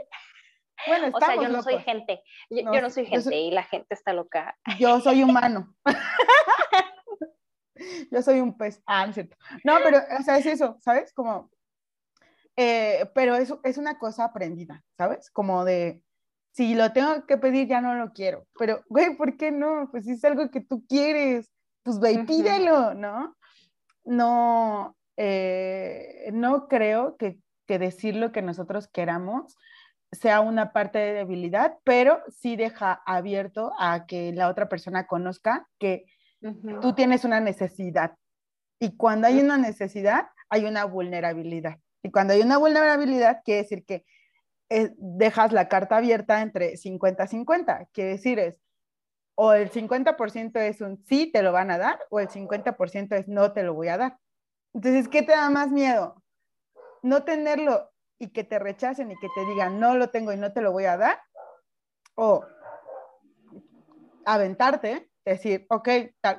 Bueno, 0.87 1.07
estamos 1.07 1.23
o 1.23 1.27
sea, 1.27 1.43
yo 1.43 1.49
no 1.49 1.63
soy 1.63 1.79
gente. 1.81 2.23
Yo 2.49 2.81
no, 2.81 2.91
soy 2.91 3.07
gente 3.07 3.37
y 3.37 3.51
la 3.51 3.65
gente 3.65 3.95
está 3.95 4.13
loca. 4.13 4.57
Yo 4.79 5.01
soy 5.01 5.23
humano. 5.23 5.75
yo 8.11 8.23
soy 8.23 8.41
un 8.41 8.57
pez. 8.57 8.83
Ah, 8.87 9.07
no, 9.07 9.13
no, 9.65 9.79
pero, 9.83 9.99
o 10.19 10.23
sea, 10.23 10.39
es 10.39 10.47
eso, 10.47 10.79
¿sabes? 10.81 11.13
Como, 11.13 11.51
eh, 12.57 13.11
pero 13.15 13.37
eso 13.37 13.61
es 13.65 13.79
una 13.79 13.99
cosa 13.99 14.25
aprendida, 14.25 14.83
¿sabes? 14.97 15.31
Como 15.31 15.65
de, 15.65 16.03
si 16.53 16.75
lo 16.75 16.93
tengo 16.93 17.27
que 17.27 17.37
pedir, 17.37 17.69
ya 17.69 17.81
no 17.81 17.95
lo 17.95 18.13
quiero. 18.13 18.47
Pero, 18.59 18.83
güey, 18.89 19.17
¿por 19.17 19.37
qué 19.37 19.53
no? 19.53 19.89
Pues 19.91 20.05
si 20.05 20.13
es 20.13 20.25
algo 20.25 20.51
que 20.51 20.61
tú 20.61 20.85
quieres, 20.87 21.51
pues 21.83 22.01
ve 22.01 22.13
y 22.13 22.25
pídelo, 22.25 22.95
¿no? 22.95 23.37
No, 24.05 24.97
eh, 25.17 26.31
no 26.33 26.69
creo 26.69 27.17
que, 27.17 27.39
que 27.67 27.79
decir 27.79 28.17
lo 28.17 28.33
que 28.33 28.43
nosotros 28.43 28.89
queramos 28.89 29.57
sea 30.13 30.41
una 30.41 30.73
parte 30.73 30.99
de 30.99 31.13
debilidad, 31.13 31.79
pero 31.85 32.21
sí 32.29 32.57
deja 32.57 33.03
abierto 33.07 33.73
a 33.79 34.07
que 34.07 34.33
la 34.33 34.49
otra 34.49 34.69
persona 34.69 35.07
conozca 35.07 35.69
que 35.79 36.05
tú 36.81 36.95
tienes 36.95 37.25
una 37.25 37.41
necesidad. 37.41 38.17
Y 38.81 38.97
cuando 38.97 39.29
hay 39.29 39.41
una 39.41 39.57
necesidad, 39.59 40.27
hay 40.49 40.65
una 40.65 40.85
vulnerabilidad. 40.85 41.79
Y 42.03 42.11
cuando 42.11 42.33
hay 42.33 42.41
una 42.41 42.59
vulnerabilidad, 42.59 43.43
quiere 43.45 43.63
decir 43.63 43.85
que 43.85 44.05
eh, 44.71 44.95
dejas 44.97 45.53
la 45.53 45.69
carta 45.69 45.99
abierta 45.99 46.41
entre 46.43 46.77
50-50. 46.77 47.89
Quiere 47.93 48.11
decir 48.11 48.39
es, 48.39 48.59
o 49.35 49.53
el 49.53 49.71
50% 49.71 50.59
es 50.61 50.81
un 50.81 51.05
sí, 51.05 51.31
te 51.33 51.43
lo 51.43 51.53
van 51.53 51.71
a 51.71 51.79
dar, 51.79 51.99
o 52.11 52.21
el 52.21 52.29
50% 52.29 53.17
es 53.17 53.29
no, 53.29 53.53
te 53.53 53.63
lo 53.63 53.75
voy 53.75 53.89
a 53.89 53.97
dar. 53.97 54.19
Entonces, 54.75 55.09
¿qué 55.09 55.23
te 55.23 55.33
da 55.33 55.51
más 55.51 55.71
miedo? 55.71 56.23
No 57.03 57.25
tenerlo 57.25 57.91
y 58.19 58.29
que 58.29 58.45
te 58.45 58.59
rechacen 58.59 59.11
y 59.11 59.17
que 59.17 59.29
te 59.35 59.45
digan, 59.47 59.81
no 59.81 59.97
lo 59.97 60.11
tengo 60.11 60.33
y 60.33 60.37
no 60.37 60.53
te 60.53 60.61
lo 60.61 60.73
voy 60.73 60.85
a 60.85 60.97
dar, 60.97 61.21
o 62.15 62.45
aventarte, 64.25 65.11
decir, 65.25 65.67
ok, 65.71 65.89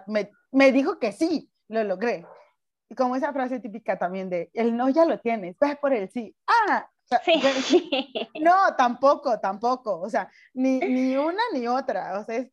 me, 0.08 0.32
me 0.52 0.72
dijo 0.72 1.00
que 1.00 1.12
sí, 1.12 1.52
lo 1.68 1.84
logré. 1.84 2.26
Y 2.90 2.96
como 2.96 3.16
esa 3.16 3.34
frase 3.34 3.60
típica 3.60 3.98
también 3.98 4.30
de, 4.30 4.52
el 4.54 4.78
no 4.78 4.90
ya 4.90 5.06
lo 5.06 5.20
tienes, 5.20 5.58
ve 5.60 5.78
por 5.82 5.94
el 5.94 6.10
sí. 6.10 6.36
Ah, 6.46 6.90
Sí. 7.24 7.42
No, 8.42 8.76
tampoco, 8.76 9.40
tampoco. 9.40 10.00
O 10.00 10.10
sea, 10.10 10.30
ni, 10.54 10.80
ni 10.80 11.16
una 11.18 11.42
ni 11.54 11.68
otra. 11.68 12.20
O 12.20 12.24
sea, 12.24 12.46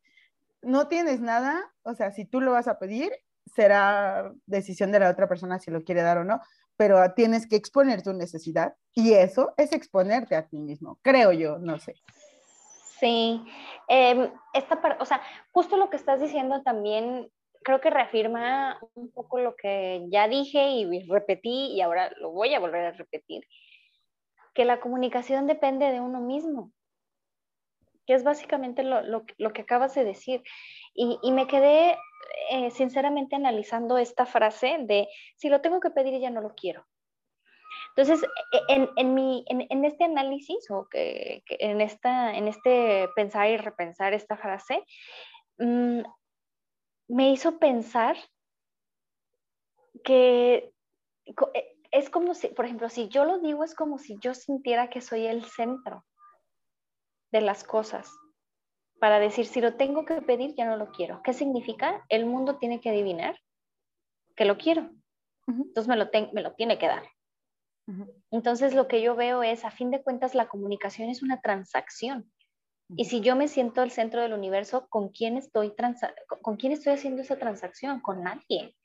no 0.61 0.87
tienes 0.87 1.21
nada. 1.21 1.71
O 1.83 1.93
sea, 1.93 2.11
si 2.11 2.25
tú 2.25 2.41
lo 2.41 2.51
vas 2.51 2.67
a 2.67 2.77
pedir, 2.77 3.11
será 3.53 4.31
decisión 4.45 4.91
de 4.91 4.99
la 4.99 5.09
otra 5.09 5.27
persona 5.27 5.59
si 5.59 5.71
lo 5.71 5.83
quiere 5.83 6.01
dar 6.01 6.17
o 6.19 6.23
no. 6.23 6.39
Pero 6.77 7.13
tienes 7.13 7.47
que 7.47 7.55
exponer 7.55 8.01
tu 8.03 8.13
necesidad 8.13 8.73
y 8.93 9.13
eso 9.13 9.53
es 9.57 9.73
exponerte 9.73 10.35
a 10.35 10.47
ti 10.47 10.59
mismo, 10.59 10.97
creo 11.01 11.31
yo, 11.33 11.57
no 11.59 11.77
sé. 11.79 11.95
Sí, 12.99 13.41
eh, 13.87 14.31
esta 14.53 14.97
o 14.99 15.05
sea, 15.05 15.21
justo 15.51 15.77
lo 15.77 15.89
que 15.89 15.97
estás 15.97 16.21
diciendo 16.21 16.61
también 16.63 17.29
creo 17.63 17.81
que 17.81 17.89
reafirma 17.89 18.79
un 18.95 19.11
poco 19.11 19.39
lo 19.39 19.55
que 19.55 20.05
ya 20.09 20.27
dije 20.27 20.69
y 20.69 21.07
repetí 21.07 21.73
y 21.73 21.81
ahora 21.81 22.11
lo 22.17 22.31
voy 22.31 22.53
a 22.53 22.59
volver 22.59 22.85
a 22.85 22.91
repetir 22.91 23.45
que 24.53 24.65
la 24.65 24.79
comunicación 24.79 25.47
depende 25.47 25.91
de 25.91 26.01
uno 26.01 26.19
mismo, 26.19 26.73
que 28.05 28.13
es 28.13 28.23
básicamente 28.23 28.83
lo, 28.83 29.25
que 29.25 29.61
acabas 29.61 29.95
de 29.95 30.03
decir. 30.03 30.43
Y, 31.01 31.31
me 31.31 31.47
quedé 31.47 31.97
eh, 32.49 32.71
sinceramente 32.71 33.33
analizando 33.33 33.97
esta 33.97 34.25
frase 34.25 34.79
de, 34.81 35.07
si 35.37 35.47
lo 35.47 35.61
tengo 35.61 35.79
que 35.79 35.91
pedir 35.91 36.19
ya 36.19 36.29
no 36.29 36.41
lo 36.41 36.53
quiero. 36.55 36.85
Entonces, 37.95 38.27
e, 38.67 38.89
en, 38.97 39.13
mi, 39.13 39.45
en, 39.47 39.85
este 39.85 40.03
análisis 40.03 40.69
o 40.69 40.89
que, 40.89 41.41
en, 41.47 41.79
esta, 41.79 42.35
en 42.35 42.49
este 42.49 43.07
pensar 43.15 43.49
y 43.49 43.55
repensar 43.55 44.13
esta 44.13 44.35
frase, 44.35 44.83
mm, 45.57 46.01
me 47.07 47.31
hizo 47.31 47.59
pensar 47.59 48.17
que 50.03 50.73
eh, 51.53 51.77
es 51.91 52.09
como 52.09 52.33
si, 52.33 52.49
por 52.49 52.65
ejemplo, 52.65 52.89
si 52.89 53.07
yo 53.07 53.23
lo 53.23 53.39
digo, 53.39 53.63
es 53.63 53.73
como 53.73 53.99
si 53.99 54.17
yo 54.19 54.33
sintiera 54.33 54.89
que 54.89 54.99
soy 54.99 55.27
el 55.27 55.45
centro 55.45 56.03
de 57.31 57.39
las 57.39 57.63
cosas. 57.63 58.11
Para 58.99 59.19
decir, 59.19 59.45
si 59.45 59.61
lo 59.61 59.75
tengo 59.75 60.05
que 60.05 60.21
pedir, 60.21 60.55
ya 60.55 60.65
no 60.65 60.77
lo 60.77 60.91
quiero. 60.91 61.21
¿Qué 61.23 61.33
significa? 61.33 62.05
El 62.09 62.25
mundo 62.25 62.57
tiene 62.57 62.81
que 62.81 62.89
adivinar 62.89 63.39
que 64.35 64.45
lo 64.45 64.57
quiero. 64.57 64.89
Entonces 65.47 65.87
me 65.87 65.95
lo, 65.95 66.09
me 66.33 66.41
lo 66.41 66.53
tiene 66.53 66.77
que 66.77 66.87
dar. 66.87 67.03
Entonces 68.29 68.75
lo 68.75 68.87
que 68.87 69.01
yo 69.01 69.15
veo 69.15 69.41
es, 69.41 69.65
a 69.65 69.71
fin 69.71 69.89
de 69.89 70.03
cuentas, 70.03 70.35
la 70.35 70.47
comunicación 70.47 71.09
es 71.09 71.23
una 71.23 71.41
transacción. 71.41 72.31
Y 72.95 73.05
si 73.05 73.21
yo 73.21 73.35
me 73.35 73.47
siento 73.47 73.83
el 73.83 73.91
centro 73.91 74.21
del 74.21 74.33
universo, 74.33 74.87
¿con 74.89 75.09
quién 75.09 75.37
estoy, 75.37 75.73
con 76.41 76.57
quién 76.57 76.71
estoy 76.71 76.93
haciendo 76.93 77.21
esa 77.21 77.37
transacción? 77.37 77.99
Con 77.99 78.23
nadie. 78.23 78.75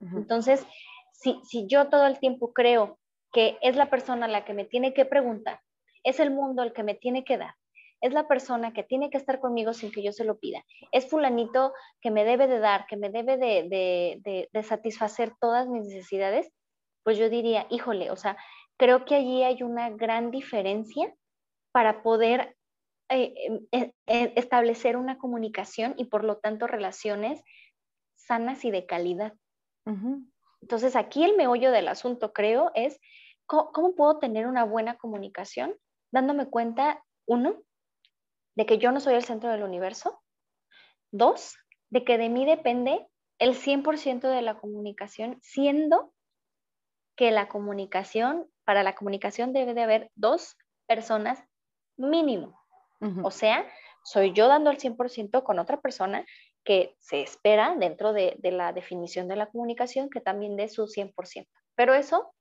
Entonces, 0.00 0.66
si, 1.12 1.66
yo 1.66 1.88
todo 1.88 2.06
el 2.06 2.18
tiempo 2.18 2.52
creo 2.52 2.98
que 3.32 3.58
es 3.62 3.76
la 3.76 3.90
persona 3.90 4.28
la 4.28 4.44
que 4.44 4.54
me 4.54 4.64
tiene 4.64 4.94
que 4.94 5.04
preguntar, 5.04 5.60
es 6.04 6.20
el 6.20 6.30
mundo 6.30 6.62
el 6.62 6.72
que 6.72 6.82
me 6.82 6.94
tiene 6.94 7.24
que 7.24 7.38
dar, 7.38 7.54
es 8.00 8.12
la 8.12 8.28
persona 8.28 8.72
que 8.72 8.82
tiene 8.82 9.10
que 9.10 9.18
estar 9.18 9.40
conmigo 9.40 9.72
sin 9.72 9.90
que 9.90 10.02
yo 10.02 10.12
se 10.12 10.24
lo 10.24 10.38
pida, 10.38 10.64
es 10.92 11.08
fulanito 11.08 11.72
que 12.00 12.10
me 12.10 12.24
debe 12.24 12.46
de 12.46 12.58
dar, 12.58 12.86
que 12.86 12.96
me 12.96 13.10
debe 13.10 13.36
de, 13.36 14.48
satisfacer 14.62 15.32
todas 15.40 15.68
mis 15.68 15.84
necesidades, 15.84 16.50
pues 17.02 17.18
yo 17.18 17.28
diría, 17.28 17.66
híjole, 17.70 18.10
o 18.10 18.16
sea, 18.16 18.36
creo 18.76 19.04
que 19.04 19.14
allí 19.14 19.42
hay 19.42 19.62
una 19.62 19.90
gran 19.90 20.30
diferencia 20.30 21.14
para 21.72 22.02
poder 22.02 22.56
eh, 23.08 23.34
eh, 23.72 23.92
eh, 24.06 24.32
establecer 24.36 24.96
una 24.96 25.18
comunicación 25.18 25.94
y 25.96 26.04
por 26.04 26.24
lo 26.24 26.36
tanto 26.36 26.66
relaciones 26.66 27.42
sanas 28.14 28.64
y 28.64 28.70
de 28.70 28.84
calidad. 28.86 29.32
Entonces, 30.60 30.96
aquí 30.96 31.24
el 31.24 31.34
meollo 31.36 31.70
del 31.70 31.88
asunto, 31.88 32.34
creo, 32.34 32.70
es 32.74 33.00
cómo, 33.46 33.94
puedo 33.94 34.18
tener 34.18 34.46
una 34.46 34.64
buena 34.64 34.98
comunicación 34.98 35.74
dándome 36.12 36.46
cuenta, 36.46 37.02
uno, 37.26 37.62
de 38.58 38.66
que 38.66 38.78
yo 38.78 38.90
no 38.90 38.98
soy 38.98 39.14
el 39.14 39.22
centro 39.22 39.50
del 39.50 39.62
universo. 39.62 40.20
Dos, 41.12 41.56
de 41.90 42.04
que 42.04 42.18
de 42.18 42.28
mí 42.28 42.44
depende 42.44 43.06
el 43.38 43.54
100% 43.54 44.28
de 44.28 44.42
la 44.42 44.58
comunicación, 44.58 45.38
siendo 45.42 46.12
que 47.14 47.30
la 47.30 47.46
comunicación, 47.46 48.50
para 48.64 48.82
la 48.82 48.96
comunicación 48.96 49.52
debe 49.52 49.74
de 49.74 49.82
haber 49.84 50.10
dos 50.16 50.56
personas 50.88 51.40
mínimo. 51.96 52.60
O 53.22 53.30
sea, 53.30 53.64
soy 54.02 54.32
yo 54.32 54.48
dando 54.48 54.70
el 54.70 54.78
100% 54.78 55.44
con 55.44 55.60
otra 55.60 55.80
persona 55.80 56.26
que 56.64 56.96
se 56.98 57.22
espera 57.22 57.76
dentro 57.78 58.12
de, 58.12 58.36
la 58.42 58.72
definición 58.72 59.28
de 59.28 59.36
la 59.36 59.46
comunicación 59.46 60.10
que 60.10 60.20
también 60.20 60.56
dé 60.56 60.68
su 60.68 60.88
100%. 60.88 61.46
Pero 61.76 61.94
eso 61.94 62.34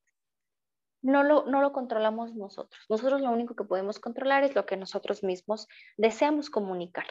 no 1.08 1.24
lo, 1.24 1.46
no 1.46 1.62
lo 1.62 1.72
controlamos 1.72 2.36
nosotros. 2.36 2.86
Nosotros 2.90 3.22
lo 3.22 3.32
único 3.32 3.56
que 3.56 3.64
podemos 3.64 3.98
controlar 3.98 4.44
es 4.44 4.56
lo 4.56 4.66
que 4.66 4.76
nosotros 4.76 5.24
mismos 5.24 5.70
deseamos 5.96 6.50
comunicar. 6.50 7.06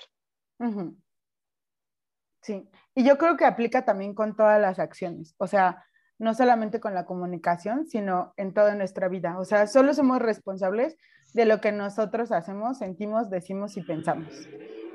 Sí, 2.43 2.69
y 2.95 3.05
yo 3.05 3.17
creo 3.17 3.39
que 3.39 3.47
aplica 3.47 3.87
también 3.87 4.15
con 4.15 4.37
todas 4.37 4.61
las 4.61 4.79
acciones, 4.79 5.35
o 5.39 5.47
sea, 5.47 5.85
no 6.19 6.35
solamente 6.35 6.79
con 6.79 6.95
la 6.95 7.07
comunicación, 7.07 7.87
sino 7.87 8.35
en 8.37 8.53
toda 8.53 8.75
nuestra 8.75 9.09
vida. 9.09 9.39
O 9.39 9.45
sea, 9.45 9.67
solo 9.67 9.95
somos 9.95 10.19
responsables 10.19 10.97
de 11.33 11.47
lo 11.47 11.63
que 11.63 11.73
nosotros 11.73 12.33
hacemos, 12.33 12.79
sentimos, 12.79 13.31
decimos 13.31 13.79
y 13.79 13.83
pensamos. 13.83 14.29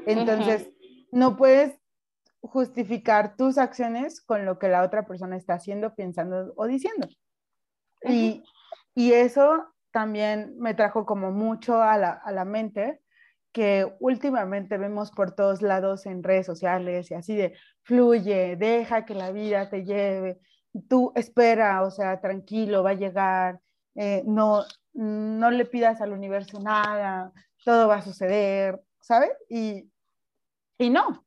Entonces, 0.05 0.69
no 1.11 1.37
puedes 1.37 1.75
justificar 2.41 3.35
tus 3.35 3.57
acciones 3.57 4.21
con 4.21 4.45
lo 4.45 4.59
que 4.59 4.67
la 4.67 4.83
otra 4.83 5.07
persona 5.07 5.37
está 5.37 5.55
haciendo, 5.55 5.95
pensando 5.95 6.53
o 6.55 6.67
diciendo. 6.67 7.07
y, 8.03 8.43
eso 8.95 9.73
también 9.91 10.56
me 10.58 10.73
trajo 10.73 11.06
como 11.06 11.32
mucho 11.32 11.82
a 11.82 11.97
la, 11.97 12.12
a 12.12 12.32
la, 12.32 12.45
mente 12.45 13.01
que 13.51 13.93
últimamente 13.99 14.77
vemos 14.77 15.12
por 15.12 15.32
todos 15.32 15.62
lados 15.62 16.06
en 16.06 16.23
redes 16.23 16.45
sociales 16.45 17.12
y 17.12 17.13
así 17.13 17.36
de 17.36 17.54
fluye, 17.84 18.56
deja 18.56 19.06
que 19.06 19.13
la 19.13 19.32
vida 19.32 19.69
te 19.69 19.84
lleve, 19.84 20.39
tú 20.88 21.12
espera, 21.15 21.84
o 21.84 21.91
sea, 21.91 22.21
tranquilo, 22.21 22.84
va 22.84 22.91
a 22.91 22.95
llegar, 22.95 23.60
eh, 23.95 24.23
no, 24.25 24.63
no 24.93 25.51
le 25.51 25.65
pidas 25.65 26.01
al 26.01 26.13
universo 26.13 26.60
nada, 26.62 27.32
todo 27.65 27.88
va 27.88 27.95
a 27.95 28.01
suceder, 28.01 28.82
¿sabes? 29.01 29.32
Y, 29.49 29.91
y 30.77 30.89
no, 30.89 31.25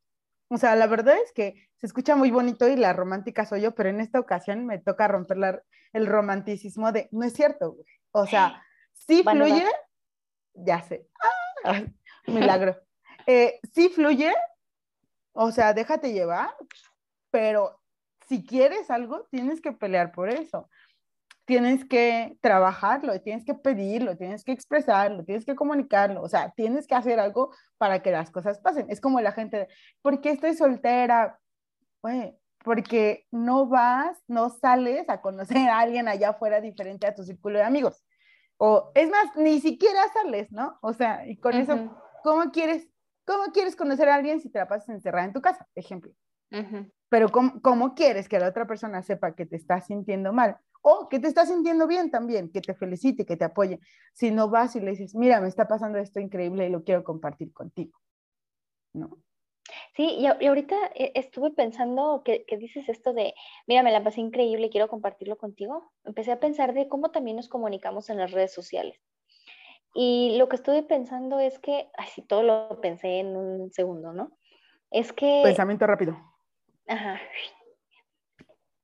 o 0.55 0.57
sea, 0.57 0.73
la 0.77 0.87
verdad 0.87 1.17
es 1.21 1.33
que 1.33 1.67
se 1.75 1.85
escucha 1.85 2.15
muy 2.15 2.31
bonito 2.31 2.65
y 2.69 2.77
la 2.77 2.93
romántica 2.93 3.45
soy 3.45 3.59
yo, 3.59 3.75
pero 3.75 3.89
en 3.89 3.99
esta 3.99 4.21
ocasión 4.21 4.65
me 4.65 4.77
toca 4.77 5.05
romper 5.05 5.65
el 5.91 6.07
romanticismo 6.07 6.93
de, 6.93 7.09
no 7.11 7.25
es 7.25 7.33
cierto, 7.33 7.75
O 8.11 8.25
sea, 8.25 8.63
sí 8.93 9.21
fluye, 9.21 9.67
ya 10.53 10.81
sé, 10.81 11.09
¡Ah! 11.65 11.83
milagro. 12.27 12.77
Eh, 13.27 13.59
sí 13.73 13.89
fluye, 13.89 14.31
o 15.33 15.51
sea, 15.51 15.73
déjate 15.73 16.13
llevar, 16.13 16.55
pero 17.31 17.81
si 18.27 18.45
quieres 18.45 18.91
algo, 18.91 19.25
tienes 19.31 19.61
que 19.61 19.71
pelear 19.71 20.11
por 20.11 20.29
eso. 20.29 20.69
Tienes 21.45 21.85
que 21.85 22.37
trabajarlo, 22.41 23.21
tienes 23.21 23.45
que 23.45 23.53
pedirlo, 23.53 24.17
tienes 24.17 24.43
que 24.43 24.51
expresarlo, 24.51 25.23
tienes 25.23 25.45
que 25.45 25.55
comunicarlo, 25.55 26.21
o 26.21 26.27
sea, 26.27 26.51
tienes 26.55 26.87
que 26.87 26.95
hacer 26.95 27.19
algo 27.19 27.53
para 27.77 28.01
que 28.01 28.11
las 28.11 28.31
cosas 28.31 28.59
pasen. 28.59 28.87
Es 28.89 28.99
como 28.99 29.21
la 29.21 29.31
gente, 29.31 29.67
¿por 30.01 30.21
qué 30.21 30.31
estoy 30.31 30.55
soltera? 30.55 31.39
porque 32.63 33.27
no 33.31 33.67
vas, 33.67 34.17
no 34.27 34.49
sales 34.49 35.07
a 35.09 35.21
conocer 35.21 35.69
a 35.69 35.79
alguien 35.79 36.07
allá 36.07 36.29
afuera 36.29 36.61
diferente 36.61 37.07
a 37.07 37.13
tu 37.13 37.23
círculo 37.23 37.59
de 37.59 37.63
amigos. 37.63 38.03
O 38.57 38.91
es 38.95 39.09
más, 39.09 39.35
ni 39.35 39.59
siquiera 39.59 40.01
sales, 40.13 40.51
¿no? 40.51 40.77
O 40.81 40.93
sea, 40.93 41.27
y 41.27 41.37
con 41.37 41.53
eso, 41.53 41.95
¿cómo 42.23 42.51
quieres, 42.51 42.89
¿cómo 43.25 43.51
quieres 43.53 43.75
conocer 43.75 44.09
a 44.09 44.15
alguien 44.15 44.41
si 44.41 44.49
te 44.49 44.59
la 44.59 44.67
pasas 44.67 44.89
encerrada 44.89 45.25
en 45.25 45.33
tu 45.33 45.41
casa, 45.41 45.67
ejemplo? 45.75 46.11
Pero 47.09 47.29
¿cómo, 47.29 47.61
¿cómo, 47.61 47.95
quieres 47.95 48.29
que 48.29 48.39
la 48.39 48.47
otra 48.47 48.65
persona 48.65 49.03
sepa 49.03 49.35
que 49.35 49.45
te 49.45 49.57
está 49.57 49.81
sintiendo 49.81 50.31
mal? 50.31 50.57
O 50.87 51.09
que 51.09 51.19
te 51.19 51.27
está 51.27 51.47
sintiendo 51.47 51.87
bien 51.87 52.11
también, 52.11 52.51
que 52.51 52.61
te 52.61 52.75
felicite, 52.75 53.25
que 53.25 53.35
te 53.35 53.43
apoye. 53.43 53.79
Si 54.13 54.29
no 54.29 54.51
vas 54.51 54.75
y 54.75 54.81
le 54.81 54.91
dices, 54.91 55.15
mira, 55.15 55.41
me 55.41 55.47
está 55.47 55.67
pasando 55.67 55.97
esto 55.97 56.19
increíble 56.19 56.67
y 56.67 56.69
lo 56.69 56.83
quiero 56.83 57.03
compartir 57.03 57.51
contigo. 57.53 57.97
¿No? 58.93 59.17
Sí, 59.95 60.03
y, 60.19 60.27
ahorita 60.27 60.75
eh, 60.93 61.11
estuve 61.15 61.49
pensando 61.49 62.21
que, 62.23 62.45
dices 62.59 62.87
esto 62.87 63.13
de, 63.13 63.33
mira, 63.65 63.81
me 63.81 63.91
la 63.91 64.03
pasé 64.03 64.21
increíble, 64.21 64.69
quiero 64.69 64.87
compartirlo 64.87 65.39
contigo. 65.39 65.91
Empecé 66.03 66.31
a 66.31 66.39
pensar 66.39 66.75
de 66.75 66.87
cómo 66.87 67.09
también 67.09 67.37
nos 67.37 67.49
comunicamos 67.49 68.11
en 68.11 68.19
las 68.19 68.29
redes 68.29 68.53
sociales. 68.53 69.01
Y 69.95 70.37
lo 70.37 70.49
que 70.49 70.57
estuve 70.57 70.83
pensando 70.83 71.39
es 71.39 71.57
que, 71.57 71.89
ay, 71.97 72.09
sí, 72.13 72.21
todo 72.21 72.43
lo 72.43 72.79
pensé 72.79 73.21
en 73.21 73.35
un 73.35 73.71
segundo, 73.71 74.13
¿no? 74.13 74.37
Es 74.91 75.13
que... 75.13 75.41
Pensamiento 75.43 75.87
rápido. 75.87 76.15
Ajá. 76.85 77.19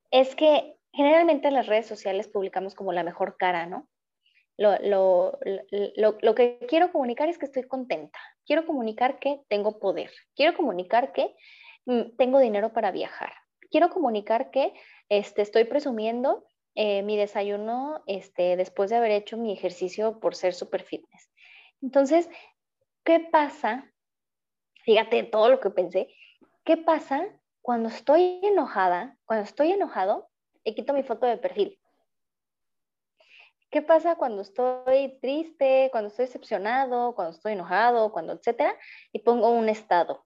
Es 0.10 0.36
que 0.36 0.81
generalmente 0.93 1.47
en 1.47 1.54
las 1.54 1.67
redes 1.67 1.88
sociales 1.88 2.27
publicamos 2.27 2.75
como 2.75 2.93
la 2.93 3.04
mejor 3.04 3.38
cara, 3.38 3.65
¿no? 3.65 3.88
Lo, 4.58 4.77
lo, 4.80 5.39
lo, 5.95 6.17
lo, 6.21 6.36
que 6.36 6.60
quiero 6.67 6.91
comunicar 6.91 7.30
es 7.30 7.38
que 7.38 7.45
estoy 7.45 7.63
contenta. 7.63 8.19
Quiero 8.45 8.65
comunicar 8.65 9.17
que 9.19 9.41
tengo 9.47 9.80
poder. 9.80 10.12
Quiero 10.36 10.56
comunicar 10.56 11.13
que 11.13 11.34
mm, 11.86 12.15
tengo 12.17 12.39
dinero 12.39 12.73
para 12.73 12.91
viajar. 12.91 13.34
Quiero 13.71 13.89
comunicar 13.89 14.51
que 14.51 14.73
este, 15.10 15.41
estoy 15.41 15.63
presumiendo 15.63 16.45
eh, 16.75 17.01
mi 17.04 17.17
desayuno 17.17 18.04
este, 18.06 18.56
después 18.56 18.89
de 18.89 18.97
haber 18.97 19.12
hecho 19.12 19.38
mi 19.38 19.51
ejercicio 19.51 20.19
por 20.19 20.36
ser 20.36 20.54
super 20.54 20.84
fitness. 20.84 21.30
Entonces, 21.82 22.30
¿qué 23.04 23.19
pasa? 23.19 23.91
Fíjate 24.84 25.23
todo 25.23 25.49
lo 25.49 25.60
que 25.60 25.69
pensé. 25.69 26.08
¿Qué 26.63 26.77
pasa 26.77 27.27
cuando 27.62 27.89
estoy 27.89 28.39
enojada? 28.43 29.17
Cuando 29.25 29.45
estoy 29.45 29.71
enojado, 29.71 30.31
y 30.63 30.76
quito 30.76 30.93
mi 30.93 31.04
foto 31.04 31.26
de 31.26 31.38
perfil. 31.38 31.80
¿Qué 33.71 33.82
pasa 33.82 34.17
cuando 34.17 34.41
estoy 34.41 35.17
triste, 35.21 35.88
cuando 35.91 36.10
estoy 36.10 36.26
decepcionado, 36.26 37.15
cuando 37.15 37.34
estoy 37.34 37.54
enojado, 37.54 38.12
cuando 38.12 38.34
etcétera? 38.34 38.78
Y 39.13 39.19
pongo 39.19 39.50
un 39.50 39.69
estado. 39.69 40.26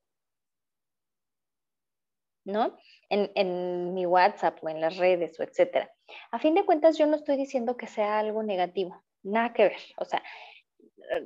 ¿No? 2.44 2.78
En, 3.10 3.32
en, 3.36 3.94
mi 3.94 4.06
WhatsApp 4.06 4.64
o 4.64 4.70
en 4.70 4.82
las 4.82 4.98
redes 4.98 5.40
o 5.40 5.44
etcétera. 5.44 5.92
A 6.32 6.40
fin 6.40 6.56
de 6.56 6.66
cuentas, 6.66 6.98
yo 6.98 7.06
no 7.06 7.16
estoy 7.16 7.38
diciendo 7.38 7.78
que 7.78 7.88
sea 7.88 8.20
algo 8.20 8.44
negativo, 8.44 9.04
nada 9.24 9.54
que 9.54 9.64
ver. 9.64 9.82
O 9.98 10.06
sea, 10.06 10.24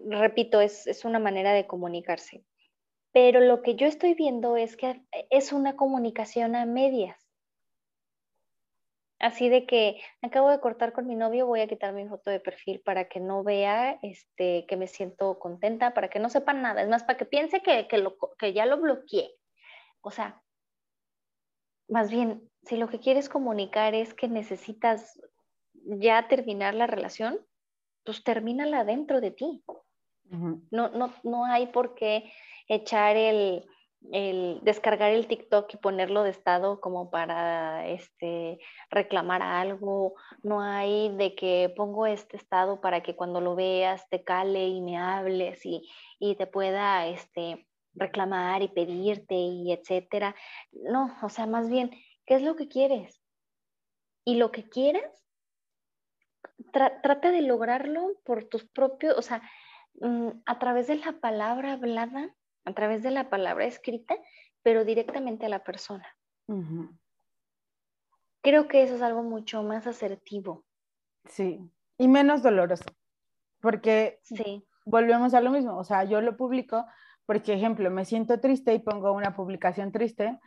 repito, 0.05 0.61
es, 0.61 0.87
es 0.87 1.05
una 1.05 1.19
manera 1.19 1.53
de 1.53 1.67
comunicarse. 1.67 2.43
Pero 3.11 3.39
lo 3.39 3.61
que 3.61 3.75
yo 3.75 3.87
estoy 3.87 4.13
viendo 4.13 4.57
es 4.57 4.77
que 4.77 5.01
es 5.29 5.51
una 5.51 5.75
comunicación 5.75 6.55
a 6.55 6.65
medias. 6.65 7.28
Así 9.19 9.49
de 9.49 9.65
que 9.65 10.01
acabo 10.21 10.49
de 10.49 10.61
cortar 10.61 10.93
con 10.93 11.05
mi 11.05 11.15
novio, 11.15 11.45
voy 11.45 11.59
a 11.59 11.67
quitar 11.67 11.93
mi 11.93 12.07
foto 12.07 12.29
de 12.29 12.39
perfil 12.39 12.81
para 12.81 13.09
que 13.09 13.19
no 13.19 13.43
vea 13.43 13.99
este, 14.01 14.65
que 14.67 14.77
me 14.77 14.87
siento 14.87 15.39
contenta, 15.39 15.93
para 15.93 16.09
que 16.09 16.19
no 16.19 16.29
sepa 16.29 16.53
nada. 16.53 16.81
Es 16.81 16.87
más, 16.87 17.03
para 17.03 17.17
que 17.17 17.25
piense 17.25 17.61
que, 17.61 17.87
que 18.37 18.53
ya 18.53 18.65
lo 18.65 18.79
bloqueé. 18.79 19.35
O 20.01 20.11
sea, 20.11 20.41
más 21.89 22.09
bien, 22.09 22.49
si 22.63 22.77
lo 22.77 22.87
que 22.87 22.99
quieres 22.99 23.27
comunicar 23.27 23.93
es 23.93 24.13
que 24.13 24.29
necesitas 24.29 25.19
ya 25.73 26.27
terminar 26.27 26.73
la 26.75 26.87
relación, 26.87 27.39
pues 28.05 28.23
termínala 28.23 28.85
dentro 28.85 29.19
de 29.19 29.31
ti. 29.31 29.63
no, 30.29 30.89
no, 30.89 31.13
no 31.23 31.45
hay 31.45 31.67
por 31.67 31.95
qué 31.95 32.31
echar 32.67 33.17
el, 33.17 33.67
el 34.11 34.59
descargar 34.63 35.11
el 35.11 35.27
TikTok 35.27 35.73
y 35.73 35.77
ponerlo 35.77 36.23
de 36.23 36.31
estado 36.31 36.79
como 36.79 37.09
para 37.09 37.87
este, 37.87 38.59
reclamar 38.89 39.41
algo. 39.41 40.15
No 40.41 40.61
hay 40.61 41.15
de 41.15 41.35
que 41.35 41.73
pongo 41.75 42.05
este 42.07 42.37
estado 42.37 42.81
para 42.81 43.01
que 43.01 43.15
cuando 43.15 43.41
lo 43.41 43.55
veas 43.55 44.07
te 44.09 44.23
cale 44.23 44.67
y 44.67 44.81
me 44.81 44.97
hables 44.97 45.65
y, 45.65 45.87
y 46.19 46.35
te 46.35 46.47
pueda 46.47 47.07
este, 47.07 47.67
reclamar 47.93 48.61
y 48.61 48.69
pedirte 48.69 49.35
y 49.35 49.71
etcétera. 49.71 50.35
No, 50.71 51.15
o 51.21 51.29
sea, 51.29 51.45
más 51.45 51.69
bien, 51.69 51.91
¿qué 52.25 52.35
es 52.35 52.41
lo 52.41 52.55
que 52.55 52.67
quieres? 52.67 53.21
Y 54.25 54.35
lo 54.35 54.51
que 54.51 54.67
quieres, 54.69 55.25
trata 56.71 57.31
de 57.31 57.41
lograrlo 57.41 58.13
por 58.23 58.45
tus 58.45 58.65
propios, 58.65 59.17
o 59.17 59.21
sea, 59.21 59.41
mm, 60.01 60.29
a 60.45 60.59
través 60.59 60.87
de 60.87 60.97
la 60.97 61.13
palabra 61.19 61.73
hablada 61.73 62.35
a 62.69 62.73
través 62.73 63.03
de 63.03 63.11
la 63.11 63.29
palabra 63.29 63.65
escrita, 63.65 64.15
pero 64.63 64.85
directamente 64.85 65.45
a 65.45 65.49
la 65.49 65.63
persona. 65.63 66.05
Creo 68.41 68.67
que 68.67 68.83
eso 68.83 68.95
es 68.95 69.01
algo 69.01 69.23
mucho 69.23 69.63
más 69.63 69.87
asertivo. 69.87 70.63
Sí, 71.25 71.59
y 71.97 72.07
menos 72.07 72.41
doloroso, 72.41 72.85
porque 73.59 74.19
sí. 74.23 74.65
volvemos 74.85 75.33
a 75.33 75.41
lo 75.41 75.51
mismo, 75.51 75.77
o 75.77 75.83
sea, 75.83 76.05
yo 76.05 76.21
lo 76.21 76.37
publico 76.37 76.85
porque, 77.25 77.53
ejemplo, 77.53 77.91
me 77.91 78.05
siento 78.05 78.39
triste 78.39 78.73
y 78.73 78.79
pongo 78.79 79.11
una 79.11 79.35
publicación 79.35 79.91
triste 79.91 80.39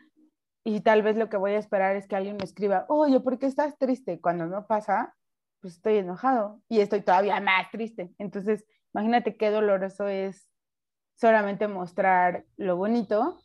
y 0.64 0.80
tal 0.80 1.02
vez 1.02 1.16
lo 1.16 1.28
que 1.28 1.36
voy 1.36 1.52
a 1.52 1.58
esperar 1.58 1.94
es 1.94 2.08
que 2.08 2.16
alguien 2.16 2.36
me 2.36 2.44
escriba, 2.44 2.86
oye, 2.88 3.20
¿por 3.20 3.38
qué 3.38 3.46
estás 3.46 3.78
triste? 3.78 4.20
Cuando 4.20 4.46
no 4.46 4.66
pasa, 4.66 5.14
pues 5.60 5.74
estoy 5.74 5.98
enojado 5.98 6.60
y 6.68 6.80
estoy 6.80 7.02
todavía 7.02 7.40
más 7.40 7.70
triste. 7.70 8.12
Entonces, 8.18 8.64
imagínate 8.94 9.36
qué 9.36 9.50
doloroso 9.50 10.08
es 10.08 10.48
solamente 11.22 11.68
mostrar 11.68 12.46
lo 12.56 12.76
bonito 12.76 13.40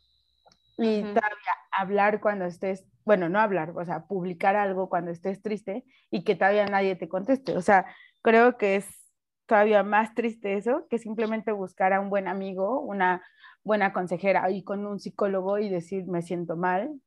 y 0.76 1.00
todavía 1.00 1.54
hablar 1.70 2.20
cuando 2.20 2.44
estés, 2.44 2.84
bueno, 3.04 3.28
no 3.28 3.38
hablar, 3.38 3.70
o 3.70 3.84
sea, 3.84 4.08
publicar 4.08 4.56
algo 4.56 4.88
cuando 4.88 5.12
estés 5.12 5.40
triste 5.42 5.84
y 6.10 6.24
que 6.24 6.34
todavía 6.34 6.66
nadie 6.66 6.96
te 6.96 7.08
conteste. 7.08 7.56
O 7.56 7.62
sea, 7.62 7.86
creo 8.20 8.58
que 8.58 8.74
es 8.74 9.12
todavía 9.46 9.84
más 9.84 10.12
triste 10.14 10.56
eso 10.56 10.88
que 10.90 10.98
simplemente 10.98 11.52
buscar 11.52 11.92
a 11.92 12.00
un 12.00 12.10
buen 12.10 12.26
amigo, 12.26 12.80
una 12.80 13.22
buena 13.62 13.92
consejera 13.92 14.50
y 14.50 14.64
con 14.64 14.84
un 14.84 14.98
psicólogo 14.98 15.60
y 15.60 15.68
decir, 15.68 16.04
me 16.08 16.22
siento 16.22 16.56
mal, 16.56 17.00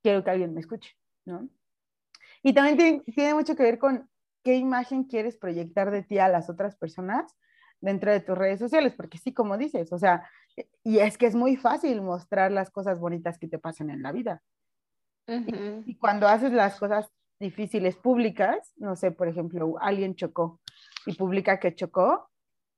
quiero 0.00 0.22
que 0.22 0.30
alguien 0.30 0.54
me 0.54 0.60
escuche, 0.60 0.96
¿no? 1.24 1.48
Y 2.40 2.52
también 2.52 3.02
tiene 3.02 3.34
mucho 3.34 3.56
que 3.56 3.64
ver 3.64 3.80
con 3.80 4.08
qué 4.44 4.54
imagen 4.54 5.04
quieres 5.04 5.36
proyectar 5.36 5.90
de 5.90 6.04
ti 6.04 6.20
a 6.20 6.28
las 6.28 6.48
otras 6.48 6.76
personas 6.76 7.34
dentro 7.84 8.10
de 8.10 8.20
tus 8.20 8.36
redes 8.36 8.58
sociales, 8.58 8.94
porque 8.96 9.18
sí, 9.18 9.34
como 9.34 9.58
dices, 9.58 9.92
o 9.92 9.98
sea, 9.98 10.28
y 10.82 10.98
es 10.98 11.18
que 11.18 11.26
es 11.26 11.34
muy 11.34 11.56
fácil 11.56 12.00
mostrar 12.00 12.50
las 12.50 12.70
cosas 12.70 12.98
bonitas 12.98 13.38
que 13.38 13.46
te 13.46 13.58
pasan 13.58 13.90
en 13.90 14.02
la 14.02 14.10
vida. 14.10 14.42
y, 15.26 15.96
cuando 15.96 16.26
haces 16.26 16.52
las 16.52 16.78
cosas 16.78 17.10
difíciles 17.38 17.96
públicas, 17.96 18.72
no 18.76 18.96
sé, 18.96 19.10
por 19.10 19.28
ejemplo, 19.28 19.76
alguien 19.80 20.14
chocó 20.14 20.60
y 21.04 21.14
publica 21.14 21.60
que 21.60 21.74
chocó, 21.74 22.30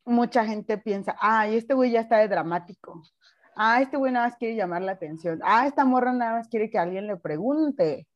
mucha 0.04 0.44
gente 0.44 0.76
piensa, 0.78 1.16
ay, 1.20 1.56
este 1.56 1.74
güey 1.74 1.92
ya 1.92 2.00
está 2.00 2.18
de 2.18 2.28
dramático. 2.28 3.02
Ah, 3.54 3.80
este 3.80 3.96
güey 3.96 4.12
nada 4.12 4.26
más 4.26 4.36
quiere 4.36 4.56
llamar 4.56 4.82
la 4.82 4.92
atención. 4.92 5.40
Ah, 5.44 5.66
esta 5.66 5.84
morra 5.84 6.12
nada 6.12 6.32
más 6.38 6.48
quiere 6.48 6.68
que 6.68 6.78
alguien 6.78 7.06
le 7.06 7.16
pregunte. 7.16 8.08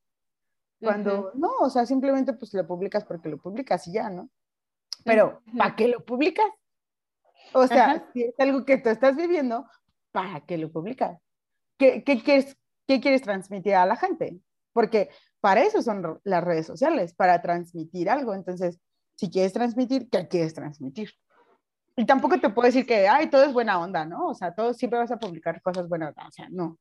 Cuando 0.80 1.32
no, 1.34 1.50
o 1.60 1.70
sea, 1.70 1.86
simplemente 1.86 2.32
pues 2.32 2.52
lo 2.54 2.66
publicas 2.66 3.04
porque 3.04 3.28
lo 3.28 3.38
publicas 3.38 3.86
y 3.86 3.92
ya, 3.92 4.10
¿no? 4.10 4.30
Pero, 5.04 5.42
¿para 5.56 5.76
qué 5.76 5.88
lo 5.88 6.04
publicas? 6.04 6.50
O 7.52 7.66
sea, 7.66 8.08
si 8.12 8.24
es 8.24 8.34
algo 8.38 8.64
que 8.64 8.78
tú 8.78 8.88
estás 8.88 9.16
viviendo, 9.16 9.66
¿para 10.12 10.40
qué 10.40 10.58
lo 10.58 10.70
publicas? 10.70 11.18
¿Qué, 11.78 12.02
quieres, 12.04 12.56
¿Qué 12.86 13.00
quieres 13.00 13.22
transmitir 13.22 13.74
a 13.74 13.86
la 13.86 13.96
gente? 13.96 14.38
Porque 14.72 15.10
para 15.40 15.62
eso 15.62 15.82
son 15.82 16.20
las 16.24 16.44
redes 16.44 16.66
sociales, 16.66 17.14
para 17.14 17.40
transmitir 17.40 18.10
algo. 18.10 18.34
Entonces, 18.34 18.78
si 19.16 19.30
quieres 19.30 19.52
transmitir, 19.52 20.08
¿qué 20.10 20.28
quieres 20.28 20.54
transmitir? 20.54 21.10
Y 21.96 22.06
tampoco 22.06 22.38
te 22.38 22.50
puedo 22.50 22.66
decir 22.66 22.86
que, 22.86 23.08
ay, 23.08 23.28
todo 23.28 23.44
es 23.44 23.52
buena 23.52 23.80
onda, 23.80 24.04
¿no? 24.04 24.28
O 24.28 24.34
sea, 24.34 24.54
todo 24.54 24.72
siempre 24.74 24.98
vas 24.98 25.10
a 25.10 25.18
publicar 25.18 25.60
cosas 25.62 25.88
buenas. 25.88 26.14
O 26.16 26.30
sea, 26.30 26.48
no. 26.50 26.78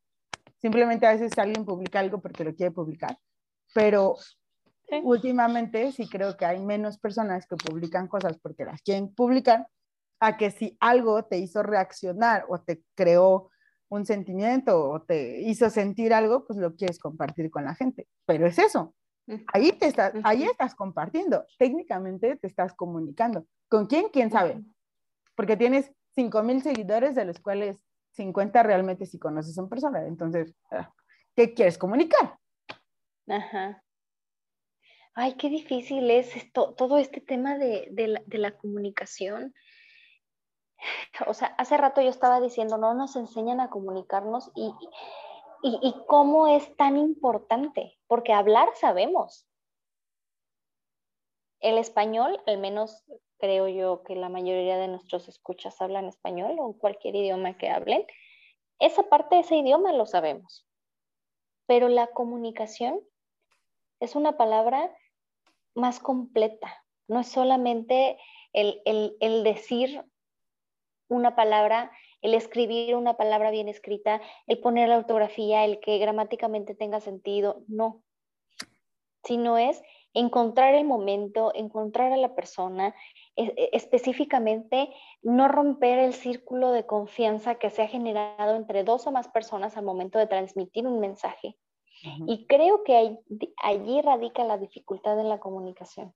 Simplemente 0.58 1.08
a 1.08 1.14
veces 1.14 1.38
alguien 1.38 1.66
publica 1.66 2.00
algo 2.00 2.22
porque 2.22 2.44
lo 2.44 2.54
quiere 2.54 2.72
publicar. 2.72 3.18
Pero 3.74 4.16
últimamente 5.04 5.92
sí 5.92 6.08
creo 6.10 6.36
que 6.38 6.46
hay 6.46 6.60
menos 6.60 6.98
personas 6.98 7.46
que 7.48 7.56
publican 7.56 8.08
cosas 8.08 8.38
porque 8.40 8.66
las 8.66 8.82
quieren 8.82 9.14
publicar, 9.14 9.68
a 10.20 10.38
que 10.38 10.52
si 10.52 10.78
algo 10.80 11.24
te 11.24 11.38
hizo 11.38 11.64
reaccionar 11.64 12.46
o 12.50 12.60
te 12.60 12.84
creó 12.96 13.50
un 13.90 14.06
sentimiento 14.06 14.90
o 14.90 15.02
te 15.02 15.42
hizo 15.42 15.70
sentir 15.70 16.14
algo, 16.14 16.46
pues 16.46 16.60
lo 16.60 16.76
quieres 16.76 17.00
compartir 17.00 17.50
con 17.50 17.66
la 17.66 17.76
gente. 17.76 18.08
Pero 18.26 18.46
es 18.46 18.60
eso. 18.60 18.94
Ahí, 19.54 19.72
te 19.74 19.88
estás, 19.88 20.14
ahí 20.24 20.44
estás 20.44 20.76
compartiendo. 20.76 21.46
Técnicamente 21.58 22.36
te 22.36 22.48
estás 22.48 22.74
comunicando. 22.74 23.46
¿Con 23.68 23.86
quién? 23.86 24.10
¿Quién 24.10 24.32
sabe? 24.32 24.64
Porque 25.36 25.56
tienes 25.56 25.92
5 26.16 26.44
mil 26.44 26.62
seguidores, 26.62 27.16
de 27.16 27.26
los 27.26 27.40
cuales 27.40 27.78
50 28.12 28.64
realmente 28.64 29.06
sí 29.06 29.20
conoces 29.20 29.58
en 29.58 29.70
persona. 29.70 30.06
Entonces, 30.06 30.56
ah, 30.72 30.92
¿qué 31.36 31.54
quieres 31.54 31.78
comunicar? 31.78 32.38
Ajá. 33.28 33.84
Ay, 35.14 35.36
qué 35.36 35.50
difícil 35.50 36.10
es 36.10 36.36
esto, 36.36 36.74
todo 36.76 36.98
este 36.98 37.22
tema 37.22 37.58
de, 37.58 37.90
de 37.92 38.38
la 38.38 38.58
comunicación 38.58 39.54
o 41.28 41.34
sea, 41.34 41.48
hace 41.58 41.78
rato 41.78 42.02
yo 42.02 42.10
estaba 42.10 42.40
diciendo, 42.40 42.78
no 42.78 42.94
nos 42.94 43.16
enseñan 43.16 43.60
a 43.60 43.70
comunicarnos 43.70 44.52
y, 44.56 44.74
y, 45.62 45.96
cómo 46.08 46.48
es 46.48 46.76
tan 46.78 46.98
importante, 46.98 47.98
porque 48.08 48.34
hablar 48.34 48.70
sabemos. 48.76 49.46
El 51.60 51.78
español, 51.78 52.42
al 52.48 52.58
menos 52.58 53.04
creo 53.38 53.68
yo 53.68 54.04
que 54.04 54.16
la 54.16 54.30
mayoría 54.30 54.78
de 54.78 54.88
nuestros 54.88 55.28
escuchas 55.28 55.82
hablan 55.82 56.06
español 56.06 56.56
o 56.60 56.78
cualquier 56.78 57.16
idioma 57.16 57.58
que 57.58 57.70
hablen, 57.70 58.06
esa 58.80 59.04
parte 59.04 59.36
de 59.36 59.42
ese 59.42 59.58
idioma 59.58 59.92
lo 59.92 60.06
sabemos. 60.06 60.66
Pero 61.66 61.90
la 61.90 62.08
comunicación 62.08 63.02
es 64.00 64.16
una 64.16 64.38
palabra 64.38 64.96
más 65.76 66.00
completa, 66.00 66.86
no 67.08 67.20
es 67.20 67.28
solamente 67.28 68.18
el, 68.54 68.82
el, 68.86 69.18
el 69.20 69.44
decir 69.44 70.04
una 71.10 71.36
palabra, 71.36 71.92
el 72.22 72.34
escribir 72.34 72.96
una 72.96 73.18
palabra 73.18 73.52
bien 73.52 73.68
escrita, 73.68 74.22
el 74.48 74.60
poner 74.60 74.88
la 74.90 74.98
ortografía, 74.98 75.66
el 75.66 75.80
que 75.80 75.98
gramáticamente 75.98 76.76
tenga 76.76 77.02
sentido, 77.02 77.64
no. 77.68 78.02
Sino 79.24 79.58
es 79.58 79.82
encontrar 80.14 80.74
el 80.76 80.86
momento, 80.86 81.52
encontrar 81.54 82.12
a 82.12 82.18
la 82.18 82.36
persona, 82.36 82.96
e, 83.36 83.70
específicamente 83.74 84.90
no 85.22 85.48
romper 85.48 86.00
el 86.00 86.14
círculo 86.14 86.72
de 86.72 86.86
confianza 86.86 87.56
que 87.56 87.70
se 87.70 87.82
ha 87.82 87.88
generado 87.88 88.56
entre 88.56 88.84
dos 88.84 89.06
o 89.08 89.12
más 89.12 89.28
personas 89.28 89.78
al 89.78 89.86
momento 89.86 90.20
de 90.20 90.28
transmitir 90.28 90.88
un 90.88 91.00
mensaje. 91.00 91.58
Y 92.28 92.48
creo 92.48 92.86
que 92.86 93.18
allí 93.62 94.02
radica 94.02 94.46
la 94.46 94.58
dificultad 94.58 95.18
de 95.18 95.26
la 95.26 95.40
comunicación. 95.40 96.14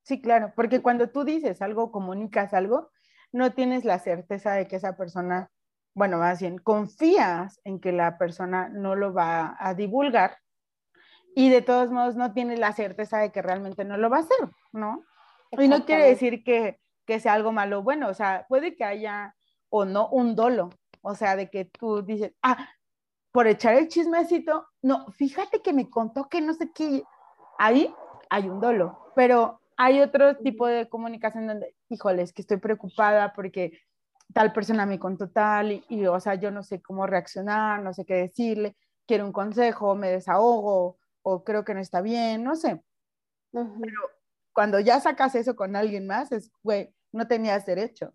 Sí, 0.00 0.22
claro, 0.22 0.54
porque 0.56 0.80
cuando 0.80 1.10
tú 1.10 1.24
dices 1.24 1.60
algo, 1.60 1.92
comunicas 1.92 2.54
algo, 2.54 2.88
no 3.32 3.52
tienes 3.52 3.84
la 3.84 3.98
certeza 3.98 4.52
de 4.52 4.66
que 4.66 4.76
esa 4.76 4.96
persona, 4.96 5.50
bueno, 5.94 6.18
más 6.18 6.40
bien, 6.40 6.58
confías 6.58 7.60
en 7.64 7.80
que 7.80 7.92
la 7.92 8.18
persona 8.18 8.68
no 8.68 8.94
lo 8.94 9.12
va 9.12 9.56
a 9.58 9.74
divulgar 9.74 10.38
y 11.34 11.50
de 11.50 11.62
todos 11.62 11.90
modos 11.90 12.16
no 12.16 12.32
tienes 12.32 12.58
la 12.58 12.72
certeza 12.72 13.18
de 13.18 13.30
que 13.30 13.42
realmente 13.42 13.84
no 13.84 13.96
lo 13.96 14.10
va 14.10 14.18
a 14.18 14.20
hacer, 14.20 14.50
¿no? 14.72 15.04
Y 15.52 15.68
no 15.68 15.84
quiere 15.84 16.04
decir 16.04 16.42
que, 16.42 16.80
que 17.06 17.20
sea 17.20 17.34
algo 17.34 17.52
malo, 17.52 17.82
bueno, 17.82 18.08
o 18.08 18.14
sea, 18.14 18.46
puede 18.48 18.76
que 18.76 18.84
haya 18.84 19.34
o 19.70 19.84
no 19.84 20.08
un 20.08 20.34
dolo, 20.34 20.70
o 21.02 21.14
sea, 21.14 21.36
de 21.36 21.48
que 21.48 21.66
tú 21.66 22.02
dices, 22.02 22.32
ah, 22.42 22.68
por 23.32 23.46
echar 23.46 23.74
el 23.74 23.88
chismecito, 23.88 24.66
no, 24.82 25.06
fíjate 25.12 25.62
que 25.62 25.72
me 25.72 25.88
contó 25.88 26.28
que 26.28 26.40
no 26.40 26.54
sé 26.54 26.72
qué, 26.72 27.04
ahí 27.58 27.94
hay 28.30 28.48
un 28.48 28.60
dolo, 28.60 29.12
pero 29.14 29.60
hay 29.76 30.00
otro 30.00 30.36
tipo 30.38 30.66
de 30.66 30.88
comunicación 30.88 31.46
donde, 31.46 31.74
híjole, 31.88 32.22
es 32.22 32.32
que 32.32 32.42
estoy 32.42 32.58
preocupada 32.58 33.32
porque 33.32 33.80
tal 34.32 34.52
persona 34.52 34.86
me 34.86 34.98
contó 34.98 35.30
tal 35.30 35.84
y, 35.88 36.06
o 36.06 36.20
sea, 36.20 36.34
yo 36.34 36.50
no 36.50 36.62
sé 36.62 36.82
cómo 36.82 37.06
reaccionar, 37.06 37.82
no 37.82 37.92
sé 37.94 38.04
qué 38.04 38.14
decirle, 38.14 38.76
quiero 39.06 39.24
un 39.24 39.32
consejo, 39.32 39.94
me 39.94 40.10
desahogo 40.10 40.98
o 41.22 41.44
creo 41.44 41.64
que 41.64 41.74
no 41.74 41.80
está 41.80 42.00
bien, 42.00 42.44
no 42.44 42.56
sé. 42.56 42.82
Pero 43.52 44.00
cuando 44.52 44.80
ya 44.80 45.00
sacas 45.00 45.34
eso 45.34 45.56
con 45.56 45.76
alguien 45.76 46.06
más, 46.06 46.32
es, 46.32 46.50
güey, 46.62 46.94
no 47.12 47.26
tenías 47.26 47.64
derecho, 47.64 48.12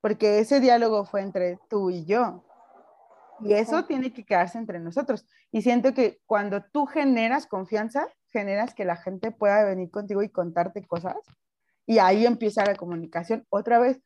porque 0.00 0.38
ese 0.38 0.60
diálogo 0.60 1.04
fue 1.04 1.22
entre 1.22 1.58
tú 1.68 1.90
y 1.90 2.04
yo. 2.04 2.44
Y 3.40 3.52
eso 3.52 3.84
tiene 3.84 4.12
que 4.12 4.24
quedarse 4.24 4.56
entre 4.56 4.78
nosotros. 4.78 5.26
Y 5.52 5.60
siento 5.60 5.92
que 5.92 6.20
cuando 6.24 6.62
tú 6.62 6.86
generas 6.86 7.46
confianza, 7.46 8.08
generas 8.32 8.74
que 8.74 8.86
la 8.86 8.96
gente 8.96 9.30
pueda 9.30 9.62
venir 9.64 9.90
contigo 9.90 10.22
y 10.22 10.30
contarte 10.30 10.86
cosas. 10.86 11.16
Y 11.86 11.98
ahí 11.98 12.26
empieza 12.26 12.64
la 12.64 12.74
comunicación. 12.74 13.46
Otra 13.48 13.78
vez, 13.78 14.00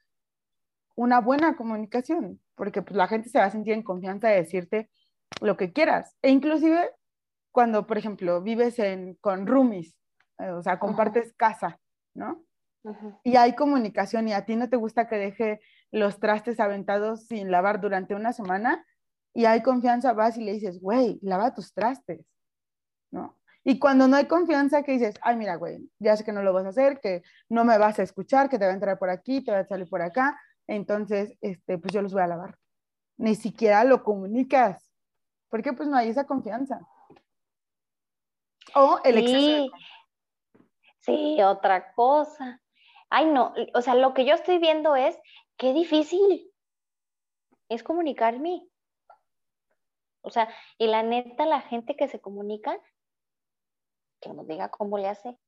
una 0.97 1.21
buena 1.21 1.57
comunicación, 1.57 2.41
porque 2.55 2.83
pues, 2.83 2.97
la 2.97 3.09
gente 3.09 3.31
se 3.31 3.39
va 3.39 3.47
a 3.47 3.51
sentir 3.51 3.73
en 3.73 3.83
confianza 3.83 4.29
de 4.29 4.37
decirte 4.37 4.91
lo 5.41 5.57
que 5.57 5.73
quieras. 5.73 6.15
E 6.23 6.31
inclusive 6.31 6.91
cuando, 7.53 7.87
por 7.87 7.99
ejemplo, 7.99 8.43
vives 8.43 8.79
en, 8.79 9.15
con 9.15 9.47
roomies, 9.47 9.97
eh, 10.39 10.51
o 10.51 10.63
sea, 10.63 10.79
compartes 10.79 11.33
casa, 11.35 11.81
¿no? 12.15 12.45
Y 13.25 13.37
hay 13.37 13.55
comunicación 13.55 14.29
y 14.29 14.33
a 14.33 14.47
ti 14.47 14.57
no 14.57 14.71
te 14.71 14.77
gusta 14.77 15.07
que 15.07 15.17
deje 15.17 15.61
los 15.91 16.19
trastes 16.19 16.61
aventados 16.61 17.27
sin 17.27 17.51
lavar 17.51 17.81
durante 17.81 18.15
una 18.15 18.33
semana 18.33 18.87
y 19.35 19.45
hay 19.45 19.63
confianza, 19.63 20.13
vas 20.13 20.39
y 20.39 20.45
le 20.45 20.53
dices, 20.53 20.81
güey, 20.81 21.19
lava 21.23 21.55
tus 21.55 21.75
trastes. 21.75 22.25
Y 23.65 23.79
cuando 23.79 24.09
no 24.09 24.17
hay 24.17 24.27
confianza, 24.27 24.83
que 24.83 24.93
dices, 24.93 25.17
ay, 25.23 25.37
mira, 25.37 25.57
güey, 25.57 25.91
ya 25.99 26.17
sé 26.17 26.25
que 26.25 26.33
no 26.33 26.43
lo 26.43 26.53
vas 26.53 26.65
a 26.65 26.71
hacer, 26.71 27.01
que 27.01 27.23
no 27.49 27.65
me 27.65 27.77
vas 27.77 27.99
a 27.99 28.03
escuchar, 28.03 28.49
que 28.49 28.59
te 28.59 28.65
va 28.65 28.71
a 28.71 28.75
entrar 28.75 28.99
por 28.99 29.11
aquí, 29.11 29.45
te 29.45 29.53
va 29.53 29.59
a 29.59 29.67
salir 29.67 29.89
por 29.89 30.01
acá, 30.01 30.41
entonces, 30.67 31.37
este, 31.41 31.79
pues 31.79 31.93
yo 31.93 32.01
los 32.01 32.13
voy 32.13 32.23
a 32.23 32.27
lavar. 32.27 32.57
Ni 33.19 33.35
siquiera 33.35 33.85
lo 33.85 34.03
comunicas, 34.03 34.91
porque 35.51 35.73
pues 35.73 35.89
no 35.89 35.97
hay 35.97 36.09
esa 36.09 36.27
confianza. 36.27 36.81
O 38.75 39.01
el 39.05 39.19
exceso 39.19 39.41
sí. 39.41 39.71
sí, 41.01 41.43
otra 41.43 41.93
cosa. 41.93 42.63
Ay, 43.11 43.27
no, 43.27 43.53
o 43.75 43.83
sea, 43.83 43.95
lo 43.95 44.15
que 44.15 44.25
yo 44.25 44.35
estoy 44.35 44.59
viendo 44.59 44.97
es, 44.97 45.19
qué 45.57 45.75
difícil 45.75 46.51
es 47.69 47.83
comunicarme. 47.83 48.67
O 50.23 50.31
sea, 50.31 50.49
y 50.79 50.87
la 50.87 51.03
neta, 51.03 51.47
la 51.47 51.61
gente 51.63 51.97
que 51.97 52.09
se 52.09 52.21
comunica 52.21 52.79
que 54.21 54.33
nos 54.33 54.47
diga 54.47 54.69
cómo 54.71 54.99
le 54.99 55.09
hace, 55.09 55.39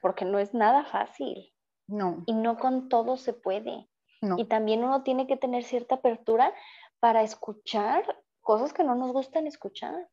porque 0.00 0.24
no 0.24 0.38
es 0.38 0.54
nada 0.54 0.84
fácil. 0.84 1.52
No. 1.86 2.22
Y 2.26 2.34
no 2.34 2.58
con 2.58 2.88
todo 2.88 3.16
se 3.16 3.32
puede. 3.32 3.88
Y 4.36 4.46
también 4.46 4.82
uno 4.82 5.02
tiene 5.04 5.26
que 5.26 5.36
tener 5.36 5.62
cierta 5.62 5.96
apertura 5.96 6.52
para 6.98 7.22
escuchar 7.22 8.04
cosas 8.40 8.72
que 8.72 8.82
no 8.82 8.94
nos 8.94 9.12
gustan 9.12 9.46
escuchar. 9.46 10.08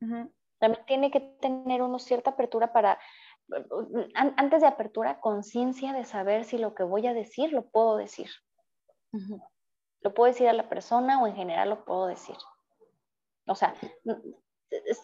También 0.00 0.84
tiene 0.86 1.10
que 1.10 1.20
tener 1.20 1.82
uno 1.82 1.98
cierta 1.98 2.30
apertura 2.30 2.72
para, 2.72 2.98
antes 4.14 4.62
de 4.62 4.66
apertura, 4.66 5.20
conciencia 5.20 5.92
de 5.92 6.04
saber 6.04 6.44
si 6.44 6.56
lo 6.56 6.74
que 6.74 6.84
voy 6.84 7.06
a 7.06 7.14
decir 7.14 7.52
lo 7.52 7.68
puedo 7.68 7.96
decir. 7.96 8.30
Lo 10.00 10.14
puedo 10.14 10.32
decir 10.32 10.48
a 10.48 10.52
la 10.54 10.68
persona 10.68 11.22
o 11.22 11.26
en 11.26 11.36
general 11.36 11.68
lo 11.68 11.84
puedo 11.84 12.06
decir. 12.06 12.36
O 13.46 13.54
sea, 13.54 13.74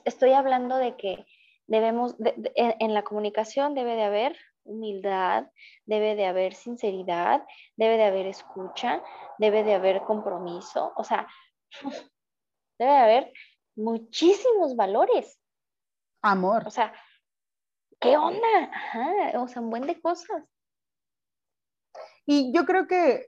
estoy 0.04 0.32
hablando 0.32 0.76
de 0.76 0.96
que 0.96 1.26
debemos, 1.66 2.16
en, 2.18 2.94
la 2.94 3.02
comunicación 3.02 3.74
debe 3.74 3.94
de 3.94 4.04
haber 4.04 4.36
humildad, 4.64 5.50
debe 5.84 6.14
de 6.14 6.26
haber 6.26 6.54
sinceridad, 6.54 7.44
debe 7.76 7.96
de 7.96 8.04
haber 8.04 8.26
escucha, 8.26 9.02
debe 9.38 9.62
de 9.62 9.74
haber 9.74 10.02
compromiso, 10.02 10.92
o 10.96 11.04
sea, 11.04 11.26
debe 12.78 12.92
de 12.92 12.98
haber 12.98 13.32
muchísimos 13.76 14.76
valores. 14.76 15.40
Amor. 16.22 16.66
O 16.66 16.70
sea, 16.70 16.94
¿qué 18.00 18.16
onda? 18.16 18.70
Ajá, 18.72 19.40
o 19.40 19.48
sea, 19.48 19.60
un 19.60 19.70
buen 19.70 19.86
de 19.86 20.00
cosas. 20.00 20.42
Y 22.26 22.52
yo 22.54 22.64
creo 22.64 22.86
que 22.86 23.26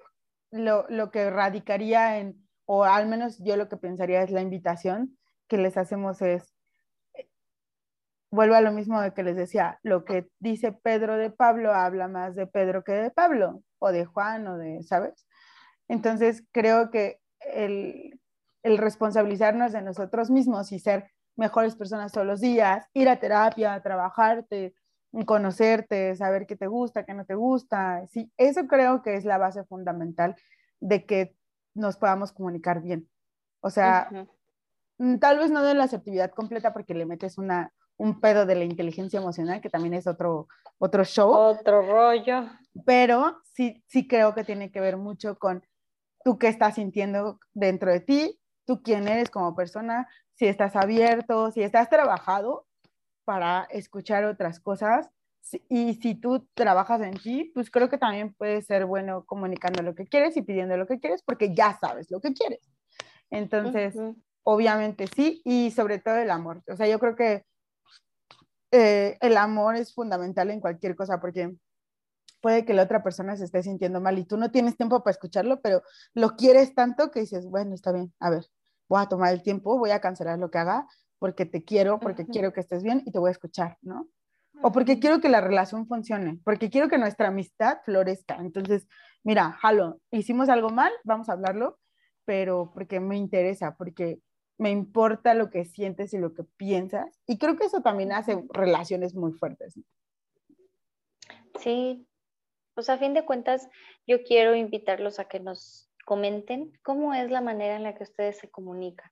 lo, 0.51 0.87
lo 0.89 1.11
que 1.11 1.31
radicaría 1.31 2.19
en, 2.19 2.49
o 2.65 2.85
al 2.85 3.07
menos 3.07 3.39
yo 3.45 3.57
lo 3.57 3.69
que 3.69 3.77
pensaría 3.77 4.23
es 4.23 4.31
la 4.31 4.41
invitación 4.41 5.19
que 5.49 5.59
les 5.59 5.77
hacemos 5.77 6.23
es, 6.23 6.56
vuelvo 8.37 8.55
a 8.55 8.61
lo 8.61 8.71
mismo 8.71 9.01
de 9.01 9.13
que 9.13 9.25
les 9.25 9.35
decía, 9.35 9.81
lo 9.83 10.05
que 10.05 10.29
dice 10.39 10.71
Pedro 10.71 11.17
de 11.17 11.31
Pablo 11.31 11.73
habla 11.73 12.07
más 12.07 12.37
de 12.37 12.47
Pedro 12.47 12.85
que 12.85 12.93
de 12.93 13.11
Pablo, 13.11 13.63
o 13.81 13.91
de 13.91 14.05
Juan, 14.05 14.47
o 14.47 14.59
de, 14.59 14.83
¿sabes? 14.85 15.27
Entonces 15.89 16.45
creo 16.53 16.91
que 16.91 17.19
el, 17.41 18.21
el 18.63 18.79
responsabilizarnos 18.79 19.73
de 19.73 19.83
nosotros 19.83 20.31
mismos 20.31 20.71
y 20.71 20.79
ser 20.79 21.11
mejores 21.37 21.75
personas 21.75 22.13
todos 22.13 22.27
los 22.27 22.41
días, 22.41 22.87
ir 22.95 23.09
a 23.09 23.19
terapia, 23.19 23.81
trabajarte, 23.81 24.75
conocerte, 25.25 26.15
saber 26.15 26.47
qué 26.47 26.57
te 26.57 26.67
gusta, 26.67 27.05
qué 27.05 27.15
no 27.15 27.25
te 27.25 27.35
gusta, 27.35 28.07
sí, 28.09 28.31
eso 28.37 28.67
creo 28.67 29.03
que 29.03 29.17
es 29.17 29.25
la 29.25 29.39
base 29.39 29.65
fundamental 29.65 30.37
de 30.81 31.07
que 31.07 31.35
nos 31.75 31.97
podamos 31.97 32.33
comunicar 32.33 32.83
bien. 32.83 33.09
O 33.61 33.71
sea, 33.71 34.11
tal 35.21 35.39
vez 35.39 35.51
no 35.51 35.63
de 35.63 35.75
la 35.75 35.85
asertividad 35.85 36.31
completa 36.33 36.73
porque 36.73 36.95
le 36.95 37.07
metes 37.07 37.39
una, 37.39 37.73
un 37.99 38.21
pedo 38.21 38.47
de 38.47 38.55
la 38.55 38.65
inteligencia 38.65 39.21
emocional, 39.21 39.61
que 39.61 39.71
también 39.71 39.95
es 39.95 40.07
otro, 40.07 40.49
otro 40.79 41.05
show. 41.05 41.31
Otro 41.31 41.83
rollo. 41.83 42.49
Pero 42.85 43.41
sí, 43.45 43.83
sí 43.87 44.07
creo 44.07 44.35
que 44.35 44.45
tiene 44.45 44.71
que 44.71 44.81
ver 44.81 44.97
mucho 44.97 45.39
con 45.39 45.65
tú 46.25 46.39
qué 46.39 46.49
estás 46.49 46.75
sintiendo 46.75 47.39
dentro 47.55 47.91
de 47.91 48.01
ti, 48.01 48.39
tú 48.67 48.83
quién 48.83 49.09
eres 49.09 49.31
como 49.31 49.55
persona, 49.55 50.09
si 50.35 50.47
estás 50.47 50.77
abierto, 50.77 51.51
si 51.51 51.63
estás 51.63 51.89
trabajado 51.89 52.67
para 53.25 53.65
escuchar 53.71 54.25
otras 54.25 54.61
cosas. 54.61 55.11
Y 55.69 55.95
si 55.95 56.17
tú 56.17 56.49
trabajas 56.55 57.01
en 57.03 57.15
ti, 57.15 57.53
pues 57.55 57.71
creo 57.71 57.89
que 57.89 57.99
también 57.99 58.35
puede 58.35 58.63
ser 58.63 58.85
bueno 58.85 59.25
comunicando 59.25 59.81
lo 59.83 59.95
que 59.95 60.05
quieres 60.05 60.37
y 60.37 60.43
pidiendo 60.43 60.77
lo 60.77 60.89
que 60.89 60.99
quieres 60.99 61.23
porque 61.23 61.55
ya 61.55 61.79
sabes 61.81 62.11
lo 62.11 62.21
que 62.21 62.35
quieres. 62.35 62.69
Entonces, 63.31 63.97
obviamente 64.43 65.07
sí, 65.07 65.43
y 65.45 65.71
sobre 65.71 66.01
todo 66.01 66.17
el 66.17 66.33
amor. 66.33 66.65
O 66.69 66.75
sea, 66.75 66.89
yo 66.89 66.99
creo 66.99 67.15
que 67.15 67.45
eh, 68.71 69.17
el 69.21 69.37
amor 69.37 69.77
es 69.77 69.95
fundamental 69.95 70.51
en 70.51 70.61
cualquier 70.61 70.97
cosa 70.97 71.21
porque 71.21 71.55
puede 72.41 72.65
que 72.65 72.75
la 72.75 72.83
otra 72.83 73.03
persona 73.03 73.37
se 73.37 73.45
esté 73.45 73.63
sintiendo 73.63 74.01
mal 74.01 74.19
y 74.19 74.25
tú 74.25 74.37
no 74.37 74.51
tienes 74.51 74.77
tiempo 74.77 75.03
para 75.03 75.13
escucharlo, 75.13 75.61
pero 75.61 75.83
lo 76.15 76.37
quieres 76.37 76.75
tanto 76.75 77.11
que 77.11 77.21
dices, 77.21 77.47
bueno, 77.47 77.75
está 77.75 77.93
bien, 77.93 78.13
a 78.21 78.31
ver, 78.31 78.47
voy 78.89 79.03
a 79.03 79.07
tomar 79.07 79.33
el 79.33 79.43
tiempo, 79.43 79.79
voy 79.79 79.91
a 79.91 80.01
cancelar 80.01 80.39
lo 80.39 80.51
que 80.51 80.59
haga 80.59 80.87
porque 81.19 81.47
te 81.47 81.65
quiero, 81.65 81.99
porque 81.99 82.27
quiero 82.27 82.53
que 82.53 82.61
estés 82.61 82.83
bien 82.83 83.03
y 83.07 83.11
te 83.11 83.19
voy 83.19 83.29
a 83.29 83.33
escuchar, 83.33 83.79
¿no? 83.83 84.09
O 84.63 84.73
porque 84.73 84.99
quiero 84.99 85.21
que 85.21 85.29
la 85.29 85.41
relación 85.41 85.87
funcione, 85.87 86.41
porque 86.45 86.71
quiero 86.71 86.89
que 86.89 86.99
nuestra 86.99 87.29
amistad 87.29 87.79
florezca. 87.85 88.37
Entonces, 88.37 88.87
mira, 89.23 89.53
jalo, 89.61 90.01
hicimos 90.11 90.49
algo 90.49 90.71
mal, 90.71 90.93
vamos 91.05 91.29
a 91.29 91.33
hablarlo, 91.33 91.79
pero 92.25 92.71
porque 92.73 93.01
me 93.01 93.17
interesa, 93.17 93.77
porque 93.77 94.21
me 94.59 94.71
importa 94.71 95.35
lo 95.35 95.51
que 95.51 95.65
sientes 95.65 96.15
y 96.15 96.19
lo 96.19 96.35
que 96.35 96.45
piensas. 96.45 97.21
Y 97.27 97.39
creo 97.39 97.57
que 97.57 97.67
eso 97.67 97.83
también 97.83 98.13
hace 98.13 98.43
relaciones 98.51 99.15
muy 99.15 99.33
fuertes. 99.33 99.79
Sí, 101.61 102.07
pues 102.75 102.91
a 102.91 102.99
fin 102.99 103.15
de 103.15 103.25
cuentas, 103.25 103.69
yo 104.07 104.23
quiero 104.23 104.55
invitarlos 104.55 105.19
a 105.19 105.25
que 105.25 105.41
nos 105.41 105.91
comenten 106.05 106.73
cómo 106.83 107.15
es 107.15 107.31
la 107.31 107.41
manera 107.41 107.77
en 107.77 107.83
la 107.83 107.95
que 107.95 108.05
ustedes 108.05 108.39
se 108.39 108.51
comunican 108.51 109.11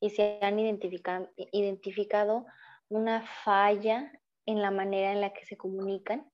y 0.00 0.10
si 0.10 0.22
han 0.40 0.58
identificado 0.58 2.46
una 2.88 3.22
falla 3.44 4.12
en 4.46 4.60
la 4.60 4.72
manera 4.72 5.12
en 5.12 5.20
la 5.20 5.32
que 5.32 5.46
se 5.46 5.56
comunican, 5.56 6.28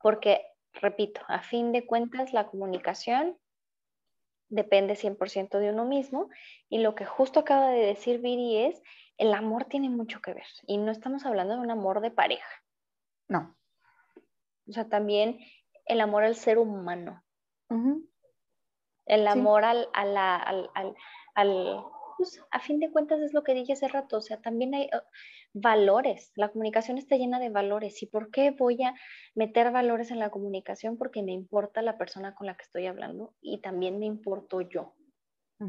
porque, 0.00 0.40
repito, 0.72 1.20
a 1.28 1.42
fin 1.42 1.70
de 1.70 1.86
cuentas, 1.86 2.32
la 2.32 2.46
comunicación 2.46 3.36
depende 4.52 4.94
100% 4.94 5.58
de 5.58 5.70
uno 5.70 5.84
mismo 5.86 6.28
y 6.68 6.78
lo 6.78 6.94
que 6.94 7.06
justo 7.06 7.40
acaba 7.40 7.70
de 7.70 7.86
decir 7.86 8.20
Viri 8.20 8.58
es, 8.58 8.82
el 9.16 9.32
amor 9.32 9.64
tiene 9.64 9.88
mucho 9.88 10.20
que 10.20 10.34
ver 10.34 10.46
y 10.66 10.76
no 10.76 10.92
estamos 10.92 11.24
hablando 11.24 11.54
de 11.54 11.60
un 11.60 11.70
amor 11.70 12.00
de 12.00 12.10
pareja. 12.10 12.62
No. 13.28 13.56
O 14.68 14.72
sea, 14.72 14.88
también 14.88 15.38
el 15.86 16.00
amor 16.00 16.24
al 16.24 16.36
ser 16.36 16.58
humano. 16.58 17.24
El 19.06 19.26
amor 19.26 19.64
al, 19.64 19.88
al, 19.94 20.70
al, 21.34 21.84
pues, 22.22 22.40
a 22.52 22.60
fin 22.60 22.78
de 22.78 22.90
cuentas 22.92 23.20
es 23.20 23.34
lo 23.34 23.42
que 23.42 23.52
dije 23.52 23.72
hace 23.72 23.88
rato, 23.88 24.18
o 24.18 24.20
sea, 24.20 24.40
también 24.40 24.74
hay 24.74 24.84
uh, 24.92 25.00
valores, 25.52 26.30
la 26.36 26.50
comunicación 26.50 26.96
está 26.96 27.16
llena 27.16 27.40
de 27.40 27.50
valores. 27.50 28.00
¿Y 28.00 28.06
por 28.06 28.30
qué 28.30 28.52
voy 28.52 28.80
a 28.84 28.94
meter 29.34 29.72
valores 29.72 30.12
en 30.12 30.20
la 30.20 30.30
comunicación? 30.30 30.96
Porque 30.96 31.24
me 31.24 31.32
importa 31.32 31.82
la 31.82 31.98
persona 31.98 32.36
con 32.36 32.46
la 32.46 32.54
que 32.54 32.62
estoy 32.62 32.86
hablando 32.86 33.34
y 33.40 33.60
también 33.60 33.98
me 33.98 34.06
importo 34.06 34.60
yo. 34.60 34.94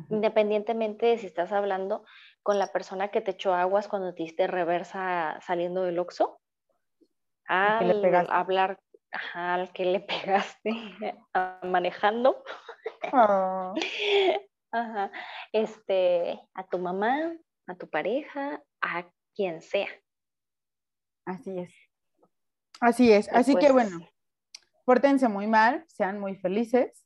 Independientemente 0.10 1.06
de 1.06 1.18
si 1.20 1.28
estás 1.28 1.51
hablando 1.51 2.04
con 2.41 2.58
la 2.58 2.68
persona 2.68 3.10
que 3.10 3.22
te 3.22 3.32
echó 3.32 3.54
aguas 3.54 3.88
cuando 3.88 4.14
te 4.16 4.24
diste 4.24 4.47
reversa 4.47 5.39
saliendo 5.41 5.84
del 5.84 5.99
oxo, 5.99 6.39
al 7.45 8.04
hablar 8.30 8.80
al 9.36 9.72
que 9.72 9.86
le 9.86 9.99
pegaste 9.99 10.72
manejando. 11.64 12.43
Ah. 13.12 13.74
Ajá. 14.74 15.11
Este, 15.51 16.41
a 16.55 16.67
tu 16.67 16.80
mamá, 16.80 17.32
a 17.67 17.76
tu 17.76 17.89
pareja, 17.89 18.61
a 18.82 19.05
quien 19.36 19.61
sea. 19.61 19.88
Así 21.26 21.59
es. 21.59 21.74
Así 22.82 23.13
es. 23.13 23.30
Así 23.32 23.55
que 23.55 23.71
bueno, 23.71 23.99
pórtense 24.84 25.30
muy 25.30 25.47
mal, 25.47 25.86
sean 25.88 26.19
muy 26.19 26.36
felices 26.36 27.05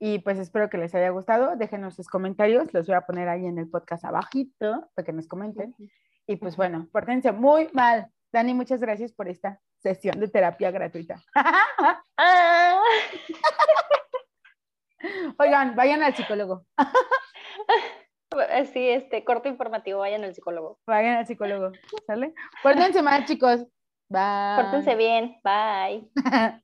y 0.00 0.18
pues 0.20 0.38
espero 0.38 0.70
que 0.70 0.78
les 0.78 0.94
haya 0.94 1.10
gustado. 1.10 1.54
Déjenos 1.54 1.94
sus 1.94 2.08
comentarios, 2.08 2.72
los 2.72 2.86
voy 2.86 2.96
a 2.96 3.02
poner 3.02 3.28
ahí 3.28 3.46
en 3.46 3.58
el 3.58 3.68
podcast 3.68 4.04
abajito 4.04 4.90
para 4.94 5.04
que 5.04 5.12
nos 5.12 5.28
comenten. 5.28 5.76
Y 6.26 6.36
pues 6.36 6.56
bueno, 6.56 6.88
pórtense 6.90 7.30
muy 7.30 7.68
mal. 7.74 8.10
Dani, 8.32 8.54
muchas 8.54 8.80
gracias 8.80 9.12
por 9.12 9.28
esta 9.28 9.60
sesión 9.80 10.18
de 10.18 10.28
terapia 10.28 10.70
gratuita. 10.70 11.22
Oigan, 15.38 15.74
vayan 15.76 16.02
al 16.02 16.14
psicólogo. 16.14 16.64
Sí, 18.72 18.88
este 18.88 19.24
corto 19.24 19.50
informativo, 19.50 19.98
vayan 19.98 20.24
al 20.24 20.34
psicólogo. 20.34 20.78
Vayan 20.86 21.16
al 21.16 21.26
psicólogo, 21.26 21.72
¿sale? 22.06 22.32
Pórtense 22.62 23.02
mal, 23.02 23.26
chicos. 23.26 23.66
Bye. 24.08 24.56
Pórtense 24.56 24.94
bien. 24.94 25.38
Bye. 25.44 26.10